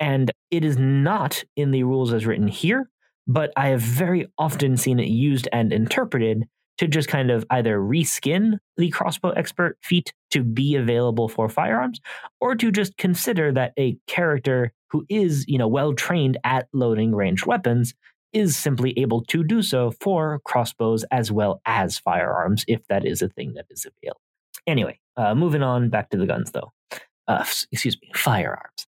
And 0.00 0.30
it 0.50 0.64
is 0.64 0.76
not 0.78 1.44
in 1.56 1.70
the 1.70 1.84
rules 1.84 2.12
as 2.12 2.26
written 2.26 2.48
here, 2.48 2.88
but 3.26 3.52
I 3.56 3.68
have 3.68 3.80
very 3.80 4.26
often 4.38 4.76
seen 4.76 4.98
it 4.98 5.08
used 5.08 5.48
and 5.52 5.72
interpreted 5.72 6.44
to 6.78 6.88
just 6.88 7.08
kind 7.08 7.30
of 7.30 7.44
either 7.50 7.78
reskin 7.78 8.58
the 8.76 8.90
crossbow 8.90 9.30
expert 9.30 9.78
feat 9.82 10.12
to 10.32 10.42
be 10.42 10.74
available 10.74 11.28
for 11.28 11.48
firearms 11.48 12.00
or 12.40 12.56
to 12.56 12.72
just 12.72 12.96
consider 12.96 13.52
that 13.52 13.72
a 13.78 13.96
character 14.08 14.72
who 14.90 15.04
is, 15.08 15.44
you 15.46 15.58
know, 15.58 15.68
well 15.68 15.92
trained 15.94 16.36
at 16.44 16.66
loading 16.72 17.14
ranged 17.14 17.46
weapons 17.46 17.94
is 18.34 18.56
simply 18.56 18.98
able 18.98 19.24
to 19.26 19.44
do 19.44 19.62
so 19.62 19.92
for 20.00 20.40
crossbows 20.44 21.04
as 21.10 21.32
well 21.32 21.60
as 21.64 21.98
firearms, 21.98 22.64
if 22.68 22.86
that 22.88 23.06
is 23.06 23.22
a 23.22 23.28
thing 23.28 23.54
that 23.54 23.66
is 23.70 23.86
available. 23.86 24.20
Anyway, 24.66 24.98
uh, 25.16 25.34
moving 25.34 25.62
on 25.62 25.88
back 25.88 26.10
to 26.10 26.16
the 26.16 26.26
guns, 26.26 26.50
though. 26.50 26.72
Uh, 27.28 27.44
excuse 27.72 27.96
me, 28.02 28.10
firearms. 28.14 28.86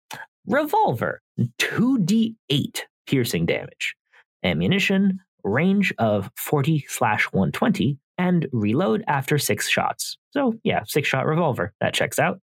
Revolver, 0.47 1.21
2d8 1.59 2.81
piercing 3.07 3.45
damage. 3.45 3.95
Ammunition, 4.43 5.19
range 5.43 5.93
of 5.97 6.29
40 6.35 6.85
slash 6.87 7.25
120, 7.25 7.97
and 8.17 8.47
reload 8.51 9.03
after 9.07 9.37
six 9.37 9.69
shots. 9.69 10.17
So, 10.31 10.53
yeah, 10.63 10.81
six 10.85 11.07
shot 11.07 11.25
revolver. 11.25 11.73
That 11.79 11.93
checks 11.93 12.19
out. 12.19 12.39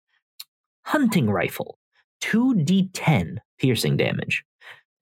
Hunting 0.85 1.31
rifle, 1.31 1.79
2d10 2.23 3.39
piercing 3.59 3.97
damage. 3.97 4.45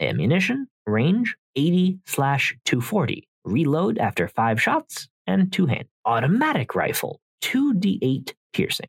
Ammunition, 0.01 0.67
range 0.87 1.37
80 1.57 1.99
slash 2.07 2.57
240. 2.65 3.27
Reload 3.45 3.99
after 3.99 4.29
five 4.29 4.61
shots 4.61 5.09
and 5.27 5.53
two 5.53 5.67
hand. 5.67 5.85
Automatic 6.05 6.75
rifle, 6.75 7.21
2d8 7.43 8.33
piercing. 8.53 8.89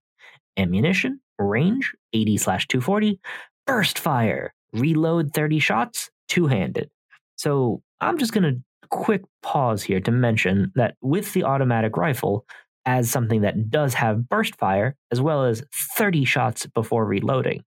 Ammunition, 0.58 1.20
range 1.40 1.94
80 2.14 2.38
slash 2.38 2.68
240. 2.68 3.20
Burst 3.68 4.00
fire, 4.00 4.54
reload 4.74 5.34
30 5.34 5.60
shots, 5.60 6.10
two 6.28 6.48
handed. 6.48 6.90
So 7.38 7.82
I'm 8.02 8.18
just 8.18 8.34
going 8.34 8.44
to 8.44 8.62
quick 8.90 9.22
pause 9.42 9.82
here 9.84 10.02
to 10.02 10.12
mention 10.12 10.72
that 10.76 10.96
with 11.02 11.34
the 11.34 11.44
automatic 11.44 11.96
rifle, 11.98 12.46
as 12.86 13.10
something 13.10 13.42
that 13.42 13.70
does 13.70 13.94
have 13.94 14.28
burst 14.28 14.56
fire 14.58 14.96
as 15.12 15.22
well 15.22 15.46
as 15.46 15.64
30 15.98 16.26
shots 16.26 16.66
before 16.66 17.06
reloading, 17.06 17.64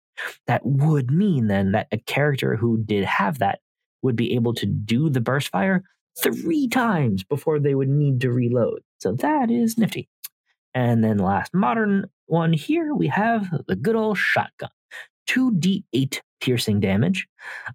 that 0.46 0.64
would 0.64 1.10
mean 1.10 1.46
then 1.46 1.72
that 1.72 1.88
a 1.92 1.98
character 1.98 2.56
who 2.56 2.78
did 2.78 3.04
have 3.04 3.38
that 3.38 3.60
would 4.04 4.14
be 4.14 4.34
able 4.34 4.54
to 4.54 4.66
do 4.66 5.08
the 5.08 5.20
burst 5.20 5.48
fire 5.48 5.82
three 6.22 6.68
times 6.68 7.24
before 7.24 7.58
they 7.58 7.74
would 7.74 7.88
need 7.88 8.20
to 8.20 8.30
reload. 8.30 8.80
So 9.00 9.12
that 9.14 9.50
is 9.50 9.76
nifty. 9.76 10.08
And 10.74 11.02
then 11.02 11.18
last 11.18 11.52
modern 11.52 12.06
one 12.26 12.52
here, 12.52 12.94
we 12.94 13.08
have 13.08 13.48
the 13.66 13.74
good 13.74 13.96
old 13.96 14.18
shotgun. 14.18 14.70
2d8 15.28 16.20
piercing 16.40 16.80
damage, 16.80 17.26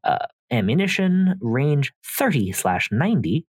uh, 0.04 0.28
ammunition, 0.52 1.36
range 1.42 1.92
30 2.06 2.52
slash 2.52 2.90
90, 2.92 3.46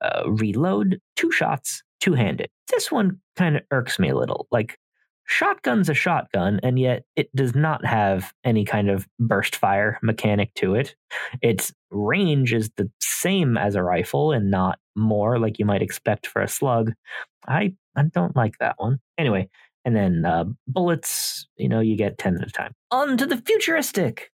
uh, 0.00 0.22
reload, 0.26 1.00
two 1.16 1.32
shots, 1.32 1.82
two 2.00 2.14
handed. 2.14 2.48
This 2.70 2.92
one 2.92 3.20
kind 3.36 3.56
of 3.56 3.62
irks 3.72 3.98
me 3.98 4.10
a 4.10 4.16
little. 4.16 4.46
Like, 4.52 4.78
shotgun's 5.26 5.88
a 5.88 5.94
shotgun, 5.94 6.60
and 6.62 6.78
yet 6.78 7.04
it 7.16 7.34
does 7.34 7.54
not 7.54 7.84
have 7.84 8.32
any 8.44 8.64
kind 8.64 8.88
of 8.88 9.06
burst 9.18 9.56
fire 9.56 9.98
mechanic 10.02 10.54
to 10.54 10.74
it. 10.74 10.94
Its 11.42 11.72
range 11.90 12.52
is 12.52 12.70
the 12.76 12.90
same 13.00 13.56
as 13.56 13.74
a 13.74 13.82
rifle 13.82 14.32
and 14.32 14.50
not 14.50 14.78
more 14.94 15.38
like 15.38 15.58
you 15.58 15.64
might 15.64 15.82
expect 15.82 16.26
for 16.26 16.42
a 16.42 16.48
slug. 16.48 16.92
I, 17.46 17.74
I 17.96 18.04
don't 18.12 18.36
like 18.36 18.54
that 18.58 18.76
one. 18.78 18.98
Anyway, 19.18 19.48
and 19.84 19.94
then 19.94 20.24
uh, 20.24 20.44
bullets, 20.66 21.46
you 21.56 21.68
know, 21.68 21.80
you 21.80 21.96
get 21.96 22.18
10 22.18 22.38
at 22.40 22.48
a 22.48 22.50
time. 22.50 22.72
On 22.90 23.16
to 23.16 23.26
the 23.26 23.36
futuristic. 23.36 24.30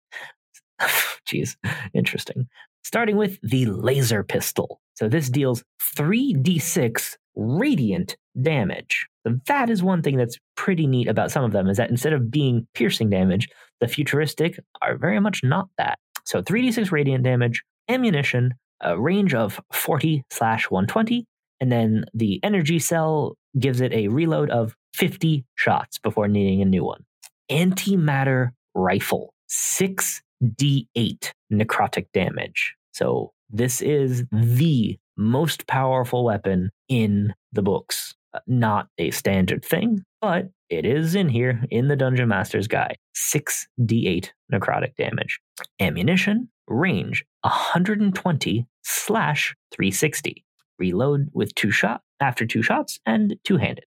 Jeez, 1.28 1.56
interesting. 1.94 2.48
Starting 2.84 3.18
with 3.18 3.40
the 3.42 3.66
laser 3.66 4.24
pistol. 4.24 4.80
So 4.96 5.10
this 5.10 5.30
deals 5.30 5.64
3d6 5.98 7.16
radiant 7.36 8.18
damage. 8.42 9.08
That 9.48 9.70
is 9.70 9.84
one 9.84 10.02
thing 10.02 10.18
that's 10.18 10.38
pretty 10.56 10.88
neat 10.88 11.08
about 11.08 11.32
some 11.32 11.44
of 11.44 11.52
them 11.52 11.68
is 11.68 11.78
that 11.78 11.90
instead 11.90 12.14
of 12.14 12.32
being 12.32 12.68
piercing 12.74 13.10
damage, 13.10 13.48
the 13.80 13.88
futuristic 13.88 14.60
are 14.82 14.98
very 14.98 15.20
much 15.20 15.42
not 15.44 15.68
that. 15.78 16.00
So 16.26 16.42
3d6 16.42 16.92
radiant 16.92 17.24
damage, 17.24 17.64
ammunition, 17.90 18.54
a 18.82 19.00
range 19.00 19.34
of 19.34 19.60
40 19.74 20.24
slash 20.30 20.70
120, 20.70 21.26
and 21.60 21.72
then 21.72 22.06
the 22.14 22.40
energy 22.44 22.80
cell 22.80 23.36
gives 23.58 23.82
it 23.82 23.92
a 23.94 24.08
reload 24.08 24.50
of 24.50 24.76
50 24.94 25.46
shots 25.56 25.98
before 25.98 26.28
needing 26.28 26.62
a 26.62 26.66
new 26.66 26.84
one. 26.84 27.04
Antimatter 27.52 28.52
rifle, 28.76 29.34
6d8 29.50 31.32
necrotic 31.52 32.06
damage. 32.14 32.76
So 32.92 33.32
this 33.50 33.82
is 33.82 34.24
the 34.32 34.98
most 35.18 35.68
powerful 35.68 36.24
weapon 36.24 36.70
in 36.88 37.34
the 37.52 37.62
books. 37.62 38.16
Uh, 38.34 38.40
not 38.48 38.88
a 38.98 39.12
standard 39.12 39.66
thing, 39.66 40.04
but 40.22 40.50
it 40.70 40.86
is 40.86 41.16
in 41.16 41.30
here 41.30 41.64
in 41.72 41.88
the 41.88 41.96
Dungeon 41.96 42.30
Master's 42.30 42.68
Guide. 42.68 42.98
6d8 43.16 44.30
necrotic 44.54 44.96
damage. 44.96 45.40
Ammunition, 45.80 46.50
range 46.68 47.26
120 47.42 48.68
slash 48.84 49.56
360. 49.72 50.46
Reload 50.78 51.30
with 51.34 51.56
two 51.56 51.72
shot 51.72 52.02
after 52.20 52.46
two 52.46 52.62
shots 52.62 53.00
and 53.06 53.36
two 53.44 53.58
handed. 53.58 53.86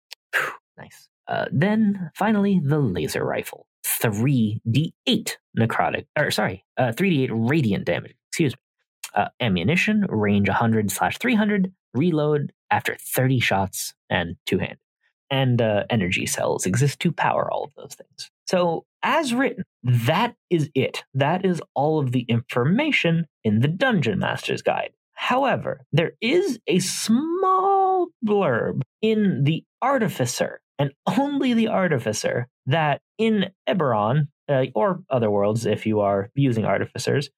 Nice. 0.78 1.08
Uh, 1.26 1.46
then 1.50 2.10
finally, 2.14 2.60
the 2.64 2.78
laser 2.78 3.24
rifle. 3.24 3.66
3d8 3.84 5.36
necrotic, 5.58 6.06
or 6.16 6.30
sorry, 6.30 6.64
uh, 6.76 6.92
3d8 6.92 7.30
radiant 7.32 7.84
damage. 7.84 8.14
Excuse 8.28 8.54
me. 8.54 8.60
Uh, 9.14 9.28
ammunition, 9.40 10.06
range 10.08 10.48
100 10.48 10.90
slash 10.90 11.18
300, 11.18 11.72
reload 11.94 12.52
after 12.70 12.96
30 13.00 13.40
shots, 13.40 13.94
and 14.10 14.36
two 14.46 14.58
hand. 14.58 14.78
And 15.30 15.60
uh, 15.60 15.84
energy 15.90 16.26
cells 16.26 16.64
exist 16.64 17.00
to 17.00 17.12
power 17.12 17.50
all 17.50 17.64
of 17.64 17.74
those 17.76 17.94
things. 17.94 18.30
So, 18.46 18.84
as 19.02 19.34
written, 19.34 19.64
that 19.82 20.34
is 20.50 20.70
it. 20.74 21.04
That 21.14 21.44
is 21.44 21.60
all 21.74 21.98
of 21.98 22.12
the 22.12 22.22
information 22.28 23.26
in 23.44 23.60
the 23.60 23.68
Dungeon 23.68 24.18
Master's 24.18 24.62
Guide. 24.62 24.92
However, 25.12 25.82
there 25.92 26.12
is 26.20 26.58
a 26.66 26.78
small 26.78 28.08
blurb 28.24 28.82
in 29.02 29.44
the 29.44 29.64
Artificer 29.82 30.60
and 30.78 30.92
only 31.18 31.54
the 31.54 31.68
artificer 31.68 32.46
that 32.66 33.02
in 33.18 33.50
Eberron, 33.68 34.28
uh, 34.48 34.66
or 34.74 35.02
other 35.10 35.30
worlds 35.30 35.66
if 35.66 35.86
you 35.86 36.00
are 36.00 36.30
using 36.34 36.64
artificers, 36.64 37.30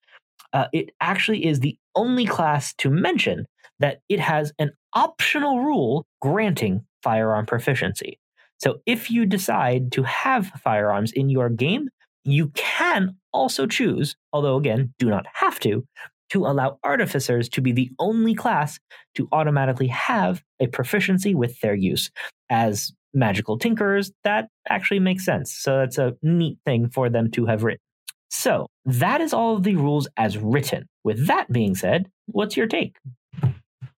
uh, 0.52 0.66
it 0.72 0.90
actually 1.00 1.46
is 1.46 1.60
the 1.60 1.76
only 1.94 2.26
class 2.26 2.74
to 2.74 2.90
mention 2.90 3.46
that 3.78 4.00
it 4.08 4.20
has 4.20 4.52
an 4.58 4.72
optional 4.94 5.60
rule 5.60 6.06
granting 6.20 6.84
firearm 7.02 7.46
proficiency. 7.46 8.18
So 8.58 8.80
if 8.86 9.10
you 9.10 9.24
decide 9.26 9.92
to 9.92 10.02
have 10.02 10.48
firearms 10.62 11.12
in 11.12 11.30
your 11.30 11.48
game, 11.48 11.88
you 12.24 12.48
can 12.48 13.16
also 13.32 13.66
choose, 13.66 14.16
although 14.32 14.56
again, 14.56 14.92
do 14.98 15.08
not 15.08 15.26
have 15.32 15.58
to, 15.60 15.86
to 16.30 16.46
allow 16.46 16.78
artificers 16.84 17.48
to 17.50 17.60
be 17.60 17.72
the 17.72 17.90
only 17.98 18.34
class 18.34 18.78
to 19.14 19.28
automatically 19.32 19.88
have 19.88 20.42
a 20.60 20.66
proficiency 20.66 21.34
with 21.34 21.58
their 21.60 21.74
use. 21.74 22.10
As 22.50 22.92
magical 23.14 23.58
tinkerers, 23.58 24.12
that 24.24 24.48
actually 24.68 25.00
makes 25.00 25.24
sense. 25.24 25.52
So 25.52 25.78
that's 25.78 25.98
a 25.98 26.14
neat 26.22 26.58
thing 26.64 26.88
for 26.90 27.08
them 27.08 27.30
to 27.32 27.46
have 27.46 27.64
written. 27.64 27.80
So 28.28 28.66
that 28.84 29.20
is 29.20 29.32
all 29.32 29.56
of 29.56 29.64
the 29.64 29.76
rules 29.76 30.06
as 30.16 30.38
written. 30.38 30.86
With 31.02 31.26
that 31.26 31.50
being 31.50 31.74
said, 31.74 32.08
what's 32.26 32.56
your 32.56 32.66
take? 32.66 32.96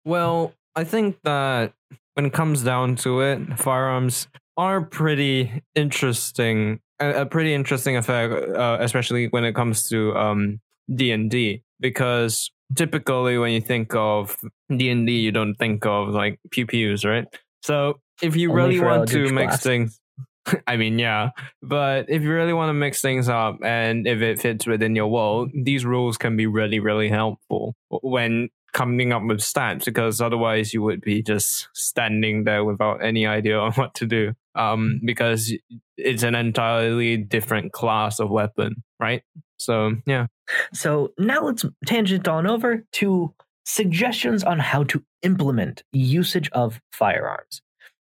Well, 0.05 0.55
I 0.75 0.85
think 0.85 1.19
that 1.25 1.73
when 2.15 2.27
it 2.27 2.33
comes 2.33 2.63
down 2.63 2.97
to 2.97 3.21
it, 3.21 3.59
firearms 3.59 4.29
are 4.57 4.81
pretty 4.83 5.63
interesting. 5.75 6.81
A, 7.01 7.23
a 7.23 7.27
pretty 7.27 7.55
interesting 7.55 7.97
effect, 7.97 8.33
uh, 8.57 8.79
especially 8.81 9.29
when 9.29 9.45
it 9.45 9.55
comes 9.55 9.89
to 9.89 10.15
um, 10.17 10.61
D 10.95 11.11
and 11.13 11.31
D, 11.31 11.63
because 11.81 12.51
typically 12.77 13.39
when 13.39 13.53
you 13.53 13.61
think 13.61 13.95
of 13.95 14.37
D 14.75 14.89
and 14.91 15.07
D, 15.07 15.19
you 15.19 15.33
don't 15.33 15.55
think 15.57 15.85
of 15.87 16.09
like 16.09 16.39
pew 16.51 16.67
pews, 16.67 17.05
right? 17.05 17.27
So 17.63 18.01
if 18.23 18.37
you 18.37 18.51
Only 18.51 18.79
really 18.79 18.81
want 18.81 19.09
to 19.11 19.31
mix 19.33 19.33
Blast. 19.33 19.63
things, 19.63 20.01
I 20.67 20.77
mean, 20.77 20.99
yeah, 20.99 21.31
but 21.63 22.07
if 22.09 22.23
you 22.23 22.33
really 22.33 22.53
want 22.53 22.71
to 22.71 22.75
mix 22.75 23.01
things 23.01 23.29
up 23.29 23.59
and 23.65 24.07
if 24.07 24.21
it 24.21 24.41
fits 24.41 24.67
within 24.67 24.95
your 24.97 25.09
world, 25.09 25.51
these 25.55 25.85
rules 25.85 26.17
can 26.19 26.37
be 26.37 26.47
really, 26.47 26.81
really 26.81 27.09
helpful 27.09 27.75
when 27.89 28.49
coming 28.73 29.13
up 29.13 29.23
with 29.23 29.41
stats 29.41 29.85
because 29.85 30.21
otherwise 30.21 30.73
you 30.73 30.83
would 30.83 31.01
be 31.01 31.23
just 31.23 31.69
standing 31.75 32.45
there 32.45 32.65
without 32.65 33.05
any 33.05 33.27
idea 33.27 33.59
on 33.59 33.73
what 33.73 33.95
to 33.95 34.07
do. 34.07 34.33
Um, 34.55 35.01
because 35.03 35.53
it's 35.97 36.23
an 36.23 36.35
entirely 36.35 37.17
different 37.17 37.73
class 37.73 38.21
of 38.21 38.31
weapon, 38.31 38.83
right? 39.01 39.23
So 39.59 39.93
yeah. 40.07 40.27
So 40.75 41.13
now 41.19 41.45
let's 41.45 41.65
tangent 41.87 42.29
on 42.29 42.47
over 42.47 42.85
to 42.93 43.35
suggestions 43.65 44.45
on 44.45 44.59
how 44.59 44.85
to 44.85 45.03
implement 45.23 45.83
usage 45.93 46.51
of 46.53 46.81
firearms. 46.93 47.63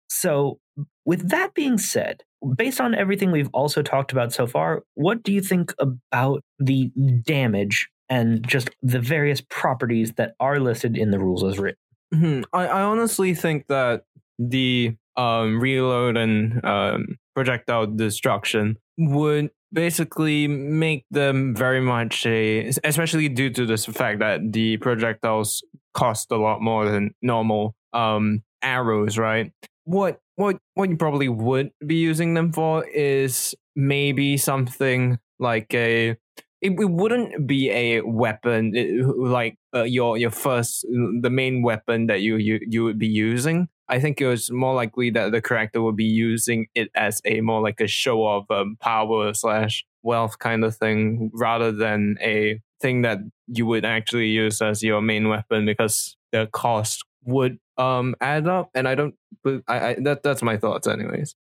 So, 0.08 0.58
with 1.04 1.28
that 1.30 1.54
being 1.54 1.78
said, 1.78 2.22
based 2.56 2.80
on 2.80 2.94
everything 2.94 3.30
we've 3.30 3.50
also 3.52 3.82
talked 3.82 4.12
about 4.12 4.32
so 4.32 4.46
far, 4.46 4.84
what 4.94 5.22
do 5.22 5.32
you 5.32 5.40
think 5.40 5.74
about 5.78 6.42
the 6.58 6.90
damage 7.24 7.88
and 8.08 8.46
just 8.46 8.70
the 8.82 9.00
various 9.00 9.40
properties 9.40 10.12
that 10.14 10.34
are 10.40 10.58
listed 10.58 10.96
in 10.96 11.10
the 11.10 11.18
rules 11.18 11.44
as 11.44 11.58
written? 11.58 11.78
Mhm. 12.14 12.44
I, 12.52 12.66
I 12.66 12.82
honestly 12.82 13.34
think 13.34 13.66
that 13.68 14.04
the 14.38 14.96
um, 15.16 15.60
reload 15.60 16.16
and 16.16 16.64
um, 16.64 17.18
projectile 17.34 17.86
destruction 17.86 18.78
would 18.96 19.50
basically 19.72 20.48
make 20.48 21.04
them 21.10 21.54
very 21.54 21.80
much 21.80 22.24
a, 22.24 22.68
especially 22.84 23.28
due 23.28 23.50
to 23.50 23.66
this 23.66 23.84
fact 23.84 24.20
that 24.20 24.52
the 24.52 24.76
projectiles 24.78 25.62
cost 25.94 26.30
a 26.30 26.36
lot 26.36 26.62
more 26.62 26.88
than 26.88 27.14
normal 27.20 27.74
um, 27.92 28.42
arrows, 28.62 29.18
right? 29.18 29.52
What 29.84 30.20
what 30.36 30.58
what 30.74 30.88
you 30.88 30.96
probably 30.96 31.28
would 31.28 31.72
be 31.84 31.96
using 31.96 32.34
them 32.34 32.52
for 32.52 32.86
is 32.86 33.54
maybe 33.74 34.36
something 34.36 35.18
like 35.38 35.72
a 35.74 36.16
it, 36.60 36.72
it 36.72 36.90
wouldn't 36.90 37.46
be 37.46 37.70
a 37.70 38.00
weapon 38.02 38.72
it- 38.74 39.04
like 39.06 39.56
uh, 39.74 39.82
your 39.84 40.16
your 40.16 40.30
first 40.30 40.84
the 41.22 41.30
main 41.30 41.62
weapon 41.62 42.06
that 42.06 42.20
you, 42.20 42.36
you 42.36 42.60
you 42.68 42.84
would 42.84 42.98
be 42.98 43.06
using. 43.06 43.68
I 43.88 44.00
think 44.00 44.20
it 44.20 44.26
was 44.26 44.50
more 44.50 44.74
likely 44.74 45.10
that 45.10 45.32
the 45.32 45.40
character 45.40 45.80
would 45.80 45.96
be 45.96 46.04
using 46.04 46.66
it 46.74 46.90
as 46.94 47.20
a 47.24 47.40
more 47.40 47.62
like 47.62 47.80
a 47.80 47.86
show 47.86 48.26
of 48.26 48.50
um, 48.50 48.76
power 48.80 49.32
slash 49.32 49.84
wealth 50.02 50.38
kind 50.38 50.64
of 50.64 50.76
thing 50.76 51.30
rather 51.32 51.72
than 51.72 52.16
a 52.20 52.60
thing 52.80 53.02
that 53.02 53.18
you 53.46 53.66
would 53.66 53.84
actually 53.84 54.28
use 54.28 54.60
as 54.60 54.82
your 54.82 55.00
main 55.00 55.28
weapon 55.28 55.64
because 55.66 56.16
the 56.32 56.48
cost 56.52 57.02
would 57.24 57.58
um 57.78 58.14
add 58.20 58.46
up. 58.46 58.70
And 58.74 58.86
i 58.88 58.94
don't 58.94 59.14
but 59.42 59.62
i, 59.68 59.90
I 59.90 59.94
that 60.02 60.22
that's 60.22 60.42
my 60.42 60.56
thoughts 60.56 60.86
anyways. 60.86 61.34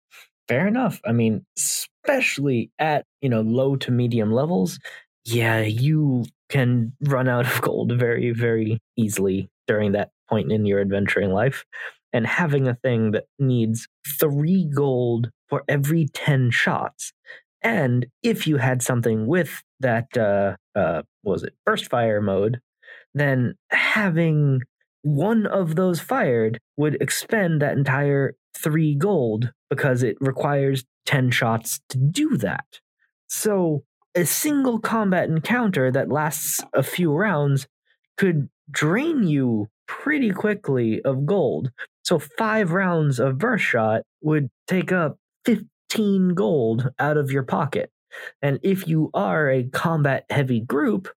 Fair 0.48 0.66
enough. 0.66 1.02
I 1.06 1.12
mean, 1.12 1.46
especially 1.58 2.72
at, 2.80 3.06
you 3.22 3.28
know, 3.30 3.42
low 3.42 3.76
to 3.78 3.92
medium 3.92 4.32
levels, 4.32 4.80
yeah, 5.28 5.62
you 5.62 6.24
can 6.50 6.94
run 7.02 7.28
out 7.28 7.46
of 7.46 7.62
gold 7.62 7.92
very, 7.92 8.32
very 8.32 8.80
easily 8.96 9.50
during 9.68 9.92
that 9.92 10.12
point 10.30 10.52
in 10.52 10.66
your 10.66 10.80
adventuring 10.80 11.32
life. 11.32 11.66
And 12.14 12.26
having 12.26 12.68
a 12.68 12.76
thing 12.76 13.12
that 13.12 13.26
needs 13.38 13.88
three 14.20 14.70
gold 14.74 15.30
for 15.50 15.64
every 15.68 16.08
10 16.14 16.52
shots. 16.52 17.12
And 17.62 18.06
if 18.24 18.48
you 18.48 18.58
had 18.58 18.82
something 18.82 19.28
with 19.28 19.62
that, 19.82 20.18
uh, 20.18 20.56
uh, 20.78 21.02
was 21.24 21.44
it, 21.44 21.54
burst 21.66 21.90
fire 21.90 22.22
mode, 22.22 22.62
then 23.14 23.56
having 23.70 24.62
one 25.02 25.46
of 25.46 25.76
those 25.76 26.00
fired 26.00 26.60
would 26.78 26.96
expend 27.02 27.62
that 27.62 27.78
entire 27.78 28.36
three 28.58 28.96
gold 28.96 29.52
because 29.70 30.04
it 30.04 30.16
requires 30.22 30.86
10 31.06 31.32
shots 31.32 31.82
to 31.90 31.98
do 31.98 32.38
that. 32.38 32.80
So 33.28 33.84
a 34.18 34.26
single 34.26 34.80
combat 34.80 35.30
encounter 35.30 35.92
that 35.92 36.10
lasts 36.10 36.60
a 36.74 36.82
few 36.82 37.14
rounds 37.14 37.68
could 38.18 38.50
drain 38.72 39.24
you 39.24 39.68
pretty 39.88 40.32
quickly 40.32 41.02
of 41.04 41.28
gold. 41.28 41.70
So 42.04 42.18
five 42.18 42.72
rounds 42.72 43.20
of 43.20 43.38
burst 43.38 43.64
shot 43.64 44.02
would 44.22 44.50
take 44.68 44.92
up 44.92 45.18
15 45.46 46.30
gold 46.30 46.90
out 46.98 47.18
of 47.18 47.30
your 47.30 47.44
pocket. 47.44 47.92
And 48.42 48.60
if 48.64 48.88
you 48.88 49.12
are 49.14 49.52
a 49.52 49.66
combat 49.66 50.26
heavy 50.32 50.62
group, 50.62 51.10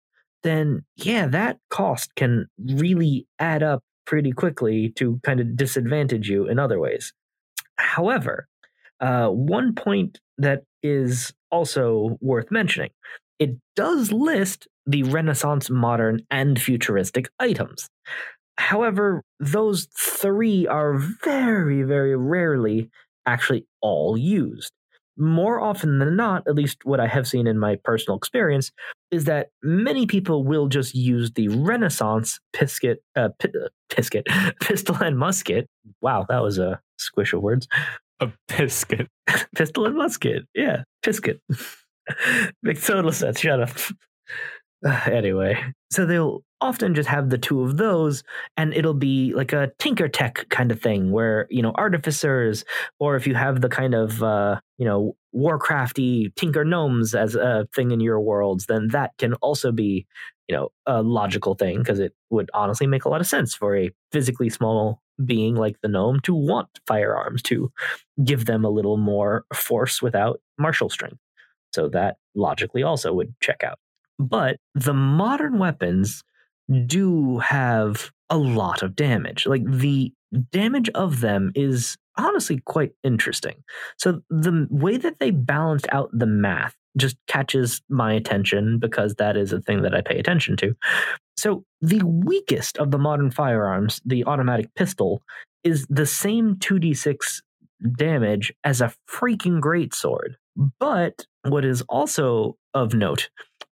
then 0.42 0.84
yeah, 0.96 1.28
that 1.28 1.58
cost 1.70 2.16
can 2.16 2.48
really 2.58 3.28
add 3.38 3.62
up 3.62 3.84
pretty 4.06 4.32
quickly 4.32 4.92
to 4.96 5.20
kind 5.22 5.38
of 5.38 5.56
disadvantage 5.56 6.28
you 6.28 6.48
in 6.48 6.58
other 6.58 6.80
ways. 6.80 7.12
However, 7.76 8.48
uh, 9.00 9.28
one 9.28 9.76
point 9.76 10.18
that 10.38 10.64
is 10.82 11.32
also 11.50 12.18
worth 12.20 12.50
mentioning 12.50 12.90
it 13.38 13.56
does 13.76 14.10
list 14.12 14.66
the 14.86 15.04
Renaissance, 15.04 15.70
modern, 15.70 16.20
and 16.30 16.60
futuristic 16.60 17.28
items. 17.38 17.88
However, 18.56 19.22
those 19.38 19.86
three 19.96 20.66
are 20.66 20.98
very, 21.22 21.82
very 21.82 22.16
rarely 22.16 22.90
actually 23.26 23.66
all 23.80 24.16
used. 24.16 24.72
More 25.16 25.60
often 25.60 25.98
than 25.98 26.16
not, 26.16 26.42
at 26.48 26.54
least 26.54 26.84
what 26.84 27.00
I 27.00 27.06
have 27.06 27.26
seen 27.26 27.46
in 27.46 27.58
my 27.58 27.76
personal 27.84 28.16
experience, 28.16 28.70
is 29.10 29.24
that 29.24 29.48
many 29.62 30.06
people 30.06 30.44
will 30.44 30.68
just 30.68 30.94
use 30.94 31.32
the 31.32 31.48
Renaissance 31.48 32.38
pisket, 32.54 32.96
uh, 33.16 33.28
p- 33.38 33.48
uh, 33.48 33.68
pisket, 33.90 34.24
pistol 34.60 34.96
and 34.96 35.18
musket. 35.18 35.68
Wow, 36.00 36.24
that 36.28 36.42
was 36.42 36.58
a 36.58 36.80
squish 36.98 37.32
of 37.32 37.42
words. 37.42 37.68
A 38.20 38.32
pisket. 38.48 39.06
pistol 39.54 39.86
and 39.86 39.96
musket. 39.96 40.44
Yeah, 40.54 40.82
pisket. 41.04 41.40
Makes 42.62 42.86
total 42.86 43.12
sense. 43.12 43.40
Shut 43.40 43.60
up. 43.60 43.70
anyway, 45.06 45.62
so 45.90 46.06
they'll 46.06 46.42
often 46.60 46.94
just 46.94 47.08
have 47.08 47.30
the 47.30 47.38
two 47.38 47.62
of 47.62 47.76
those, 47.76 48.22
and 48.56 48.74
it'll 48.74 48.94
be 48.94 49.32
like 49.34 49.52
a 49.52 49.70
tinker 49.78 50.08
tech 50.08 50.46
kind 50.48 50.72
of 50.72 50.80
thing 50.80 51.10
where, 51.12 51.46
you 51.50 51.62
know, 51.62 51.72
artificers, 51.72 52.64
or 52.98 53.16
if 53.16 53.26
you 53.26 53.34
have 53.34 53.60
the 53.60 53.68
kind 53.68 53.94
of, 53.94 54.22
uh, 54.22 54.60
you 54.76 54.84
know, 54.84 55.16
Warcrafty 55.34 56.34
tinker 56.36 56.64
gnomes 56.64 57.14
as 57.14 57.34
a 57.34 57.68
thing 57.74 57.90
in 57.90 58.00
your 58.00 58.20
worlds, 58.20 58.66
then 58.66 58.88
that 58.88 59.12
can 59.18 59.34
also 59.34 59.70
be, 59.72 60.06
you 60.48 60.56
know, 60.56 60.70
a 60.86 61.02
logical 61.02 61.54
thing 61.54 61.78
because 61.78 61.98
it 61.98 62.14
would 62.30 62.50
honestly 62.54 62.86
make 62.86 63.04
a 63.04 63.08
lot 63.08 63.20
of 63.20 63.26
sense 63.26 63.54
for 63.54 63.76
a 63.76 63.90
physically 64.10 64.48
small 64.48 65.02
being 65.24 65.54
like 65.54 65.76
the 65.82 65.88
gnome 65.88 66.20
to 66.20 66.34
want 66.34 66.80
firearms 66.86 67.42
to 67.42 67.70
give 68.24 68.46
them 68.46 68.64
a 68.64 68.70
little 68.70 68.96
more 68.96 69.44
force 69.52 70.00
without 70.00 70.40
martial 70.58 70.88
strength. 70.88 71.18
So 71.74 71.88
that 71.90 72.16
logically 72.34 72.82
also 72.82 73.12
would 73.12 73.34
check 73.40 73.62
out. 73.62 73.78
But 74.18 74.58
the 74.74 74.94
modern 74.94 75.58
weapons 75.58 76.24
do 76.86 77.38
have 77.38 78.10
a 78.30 78.38
lot 78.38 78.82
of 78.82 78.96
damage. 78.96 79.46
Like 79.46 79.64
the 79.64 80.12
damage 80.50 80.88
of 80.90 81.20
them 81.20 81.52
is 81.54 81.96
honestly 82.16 82.60
quite 82.64 82.92
interesting. 83.02 83.62
So 83.96 84.22
the 84.30 84.66
way 84.70 84.96
that 84.96 85.18
they 85.18 85.30
balanced 85.30 85.86
out 85.92 86.10
the 86.12 86.26
math 86.26 86.76
just 86.98 87.16
catches 87.26 87.80
my 87.88 88.12
attention 88.12 88.78
because 88.78 89.14
that 89.14 89.36
is 89.36 89.52
a 89.52 89.60
thing 89.60 89.82
that 89.82 89.94
I 89.94 90.00
pay 90.00 90.18
attention 90.18 90.56
to. 90.58 90.74
So 91.36 91.64
the 91.80 92.02
weakest 92.04 92.78
of 92.78 92.90
the 92.90 92.98
modern 92.98 93.30
firearms, 93.30 94.00
the 94.04 94.24
automatic 94.24 94.74
pistol, 94.74 95.22
is 95.64 95.86
the 95.88 96.06
same 96.06 96.56
2d6 96.56 97.40
damage 97.96 98.52
as 98.64 98.80
a 98.80 98.92
freaking 99.10 99.60
great 99.60 99.94
sword. 99.94 100.36
But 100.80 101.24
what 101.42 101.64
is 101.64 101.82
also 101.82 102.56
of 102.74 102.94
note, 102.94 103.30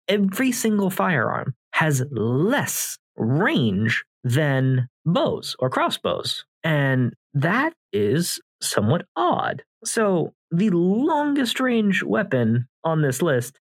every 0.07 0.51
single 0.51 0.89
firearm 0.89 1.53
has 1.73 2.03
less 2.11 2.97
range 3.15 4.03
than 4.23 4.87
bows 5.05 5.55
or 5.59 5.69
crossbows. 5.69 6.45
And 6.63 7.13
that 7.33 7.73
is 7.93 8.39
somewhat 8.61 9.05
odd. 9.15 9.63
So, 9.83 10.33
the 10.51 10.69
longest 10.69 11.59
range 11.59 12.03
weapon 12.03 12.67
on 12.83 13.01
this 13.01 13.21
list 13.21 13.59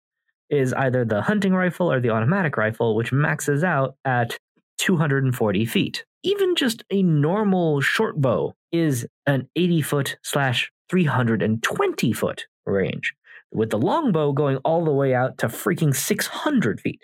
is 0.49 0.73
either 0.73 1.03
the 1.03 1.21
hunting 1.21 1.53
rifle 1.53 1.91
or 1.91 1.99
the 1.99 2.09
automatic 2.09 2.55
rifle, 2.55 2.95
which 2.95 3.11
maxes 3.11 3.63
out 3.63 3.95
at 4.05 4.37
240 4.77 5.65
feet. 5.65 6.05
Even 6.23 6.55
just 6.55 6.83
a 6.89 7.03
normal 7.03 7.81
short 7.81 8.19
bow 8.21 8.55
is 8.71 9.05
an 9.25 9.49
80 9.55 9.81
foot 9.81 10.17
slash 10.23 10.71
320 10.89 12.13
foot 12.13 12.45
range, 12.65 13.13
with 13.51 13.69
the 13.69 13.77
longbow 13.77 14.31
going 14.31 14.57
all 14.57 14.85
the 14.85 14.91
way 14.91 15.13
out 15.13 15.37
to 15.39 15.47
freaking 15.47 15.93
600 15.93 16.79
feet. 16.79 17.01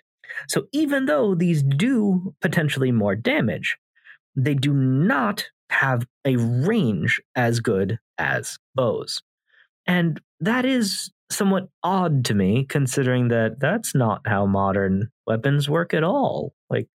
So 0.48 0.68
even 0.72 1.06
though 1.06 1.36
these 1.36 1.62
do 1.62 2.34
potentially 2.42 2.92
more 2.92 3.16
damage, 3.16 3.78
they 4.36 4.54
do 4.54 4.74
not 4.74 5.46
have 5.70 6.06
a 6.26 6.38
range 6.38 7.22
as 7.36 7.60
good 7.60 8.00
as 8.18 8.58
bows. 8.76 9.22
And 9.86 10.20
that 10.40 10.66
is 10.66 11.12
somewhat 11.32 11.68
odd 11.84 12.26
to 12.26 12.34
me, 12.34 12.66
considering 12.68 13.30
that 13.30 13.60
that's 13.60 13.96
not 13.96 14.22
how 14.26 14.46
modern 14.46 15.10
weapons 15.28 15.70
work 15.70 15.94
at 15.94 16.04
all. 16.04 16.54
Like, 16.70 16.88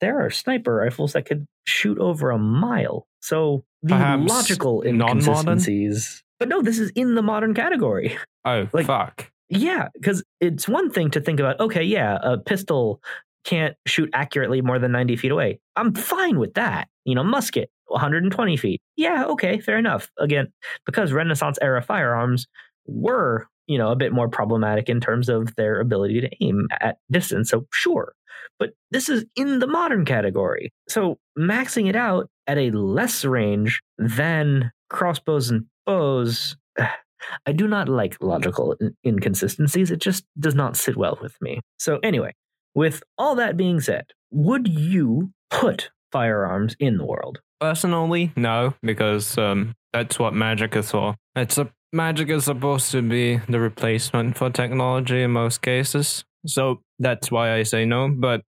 there 0.00 0.24
are 0.24 0.30
sniper 0.30 0.74
rifles 0.76 1.14
that 1.14 1.26
could 1.26 1.46
shoot 1.66 1.98
over 1.98 2.30
a 2.30 2.38
mile. 2.38 3.06
So 3.20 3.64
the 3.82 3.94
Perhaps 3.94 4.28
logical 4.28 4.82
non-modern? 4.84 5.18
inconsistencies. 5.18 6.22
But 6.38 6.48
no, 6.48 6.62
this 6.62 6.78
is 6.78 6.90
in 6.94 7.14
the 7.14 7.22
modern 7.22 7.54
category. 7.54 8.16
Oh, 8.44 8.66
Like- 8.72 8.86
fuck. 8.86 9.30
Yeah, 9.50 9.88
because 9.94 10.22
it's 10.40 10.66
one 10.68 10.90
thing 10.90 11.10
to 11.10 11.20
think 11.20 11.38
about, 11.40 11.58
okay, 11.60 11.82
yeah, 11.82 12.18
a 12.22 12.38
pistol 12.38 13.02
can't 13.44 13.76
shoot 13.86 14.08
accurately 14.14 14.62
more 14.62 14.78
than 14.78 14.92
90 14.92 15.16
feet 15.16 15.32
away. 15.32 15.58
I'm 15.76 15.92
fine 15.94 16.38
with 16.38 16.54
that. 16.54 16.88
You 17.04 17.14
know, 17.14 17.24
musket, 17.24 17.70
120 17.88 18.56
feet. 18.56 18.80
Yeah, 18.96 19.24
okay, 19.26 19.60
fair 19.60 19.78
enough. 19.78 20.10
Again, 20.18 20.48
because 20.86 21.12
Renaissance 21.12 21.58
era 21.60 21.82
firearms 21.82 22.46
were, 22.86 23.46
you 23.66 23.78
know, 23.78 23.90
a 23.90 23.96
bit 23.96 24.12
more 24.12 24.28
problematic 24.28 24.88
in 24.88 25.00
terms 25.00 25.28
of 25.28 25.54
their 25.56 25.80
ability 25.80 26.20
to 26.20 26.30
aim 26.40 26.68
at 26.80 26.98
distance. 27.10 27.50
So, 27.50 27.66
sure. 27.72 28.14
But 28.58 28.70
this 28.90 29.08
is 29.08 29.24
in 29.36 29.60
the 29.60 29.66
modern 29.66 30.04
category. 30.04 30.72
So, 30.88 31.18
maxing 31.38 31.88
it 31.88 31.96
out 31.96 32.28
at 32.46 32.58
a 32.58 32.70
less 32.70 33.24
range 33.24 33.80
than 33.98 34.72
crossbows 34.88 35.50
and 35.50 35.66
bows. 35.86 36.56
I 37.46 37.52
do 37.52 37.66
not 37.66 37.88
like 37.88 38.16
logical 38.22 38.76
inconsistencies. 39.04 39.90
It 39.90 40.00
just 40.00 40.24
does 40.38 40.54
not 40.54 40.76
sit 40.76 40.96
well 40.96 41.18
with 41.20 41.36
me. 41.40 41.60
So, 41.78 41.98
anyway, 42.02 42.34
with 42.74 43.02
all 43.18 43.34
that 43.36 43.56
being 43.56 43.80
said, 43.80 44.06
would 44.30 44.68
you 44.68 45.32
put 45.50 45.90
firearms 46.12 46.76
in 46.78 46.96
the 46.96 47.04
world? 47.04 47.40
Personally, 47.60 48.32
no, 48.36 48.74
because 48.82 49.36
um, 49.36 49.74
that's 49.92 50.18
what 50.18 50.34
magic 50.34 50.76
is 50.76 50.90
for. 50.90 51.16
It's 51.34 51.58
a 51.58 51.70
magic 51.92 52.28
is 52.28 52.44
supposed 52.44 52.90
to 52.92 53.02
be 53.02 53.38
the 53.48 53.58
replacement 53.58 54.36
for 54.36 54.50
technology 54.50 55.22
in 55.22 55.32
most 55.32 55.62
cases. 55.62 56.24
So 56.46 56.82
that's 56.98 57.30
why 57.30 57.54
I 57.54 57.64
say 57.64 57.84
no. 57.84 58.10
But 58.10 58.42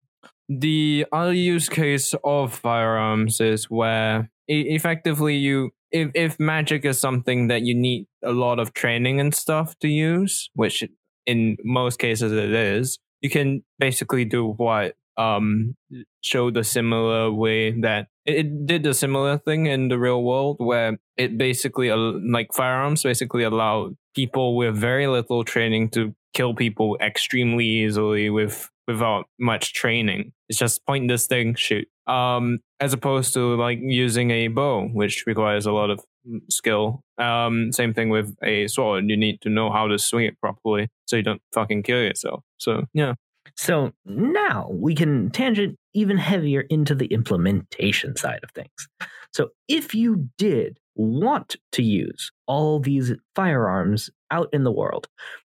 the 0.48 1.06
other 1.12 1.32
use 1.32 1.68
case 1.68 2.14
of 2.24 2.54
firearms 2.54 3.40
is 3.40 3.64
where 3.64 4.30
e- 4.48 4.74
effectively 4.74 5.36
you 5.36 5.70
if 5.92 6.10
if 6.14 6.38
magic 6.38 6.84
is 6.84 6.98
something 7.00 7.48
that 7.48 7.62
you 7.62 7.74
need 7.74 8.06
a 8.22 8.32
lot 8.32 8.58
of 8.60 8.72
training 8.74 9.20
and 9.20 9.34
stuff 9.34 9.76
to 9.80 9.88
use, 9.88 10.50
which 10.54 10.84
in 11.26 11.56
most 11.64 11.98
cases 11.98 12.32
it 12.32 12.52
is, 12.52 12.98
you 13.20 13.30
can 13.30 13.64
basically 13.78 14.24
do 14.24 14.46
what 14.56 14.94
um 15.20 15.74
showed 16.22 16.56
a 16.56 16.64
similar 16.64 17.30
way 17.32 17.72
that 17.80 18.08
it, 18.24 18.66
did 18.66 18.86
a 18.86 18.94
similar 18.94 19.38
thing 19.38 19.66
in 19.66 19.88
the 19.88 19.98
real 19.98 20.22
world 20.22 20.56
where 20.58 20.98
it 21.16 21.36
basically 21.36 21.90
like 21.90 22.52
firearms 22.52 23.02
basically 23.02 23.42
allow 23.42 23.90
people 24.14 24.56
with 24.56 24.76
very 24.76 25.06
little 25.06 25.44
training 25.44 25.88
to 25.90 26.14
kill 26.34 26.54
people 26.54 26.96
extremely 27.00 27.66
easily 27.66 28.30
with 28.30 28.68
without 28.86 29.26
much 29.38 29.72
training. 29.72 30.32
It's 30.48 30.58
just 30.58 30.84
point 30.86 31.08
this 31.08 31.26
thing 31.26 31.54
shoot. 31.54 31.86
Um 32.06 32.60
as 32.78 32.92
opposed 32.92 33.34
to 33.34 33.56
like 33.56 33.78
using 33.82 34.30
a 34.30 34.48
bow 34.48 34.88
which 34.92 35.24
requires 35.26 35.66
a 35.66 35.72
lot 35.72 35.90
of 35.90 36.00
mm, 36.28 36.40
skill. 36.48 37.02
Um 37.18 37.72
same 37.72 37.94
thing 37.94 38.10
with 38.10 38.34
a 38.42 38.68
sword. 38.68 39.04
You 39.08 39.16
need 39.16 39.40
to 39.42 39.48
know 39.50 39.70
how 39.70 39.86
to 39.88 39.98
swing 39.98 40.26
it 40.26 40.40
properly 40.40 40.88
so 41.06 41.16
you 41.16 41.22
don't 41.22 41.42
fucking 41.52 41.82
kill 41.82 42.02
yourself. 42.02 42.42
So 42.58 42.84
yeah 42.94 43.14
So 43.56 43.92
now 44.04 44.68
we 44.70 44.94
can 44.94 45.30
tangent 45.30 45.76
even 45.94 46.16
heavier 46.16 46.62
into 46.62 46.94
the 46.94 47.06
implementation 47.06 48.16
side 48.16 48.40
of 48.42 48.50
things. 48.52 48.88
So 49.32 49.50
if 49.68 49.94
you 49.94 50.28
did 50.38 50.78
want 50.94 51.56
to 51.72 51.82
use 51.82 52.30
all 52.46 52.80
these 52.80 53.12
firearms 53.34 54.10
out 54.30 54.48
in 54.52 54.64
the 54.64 54.72
world, 54.72 55.08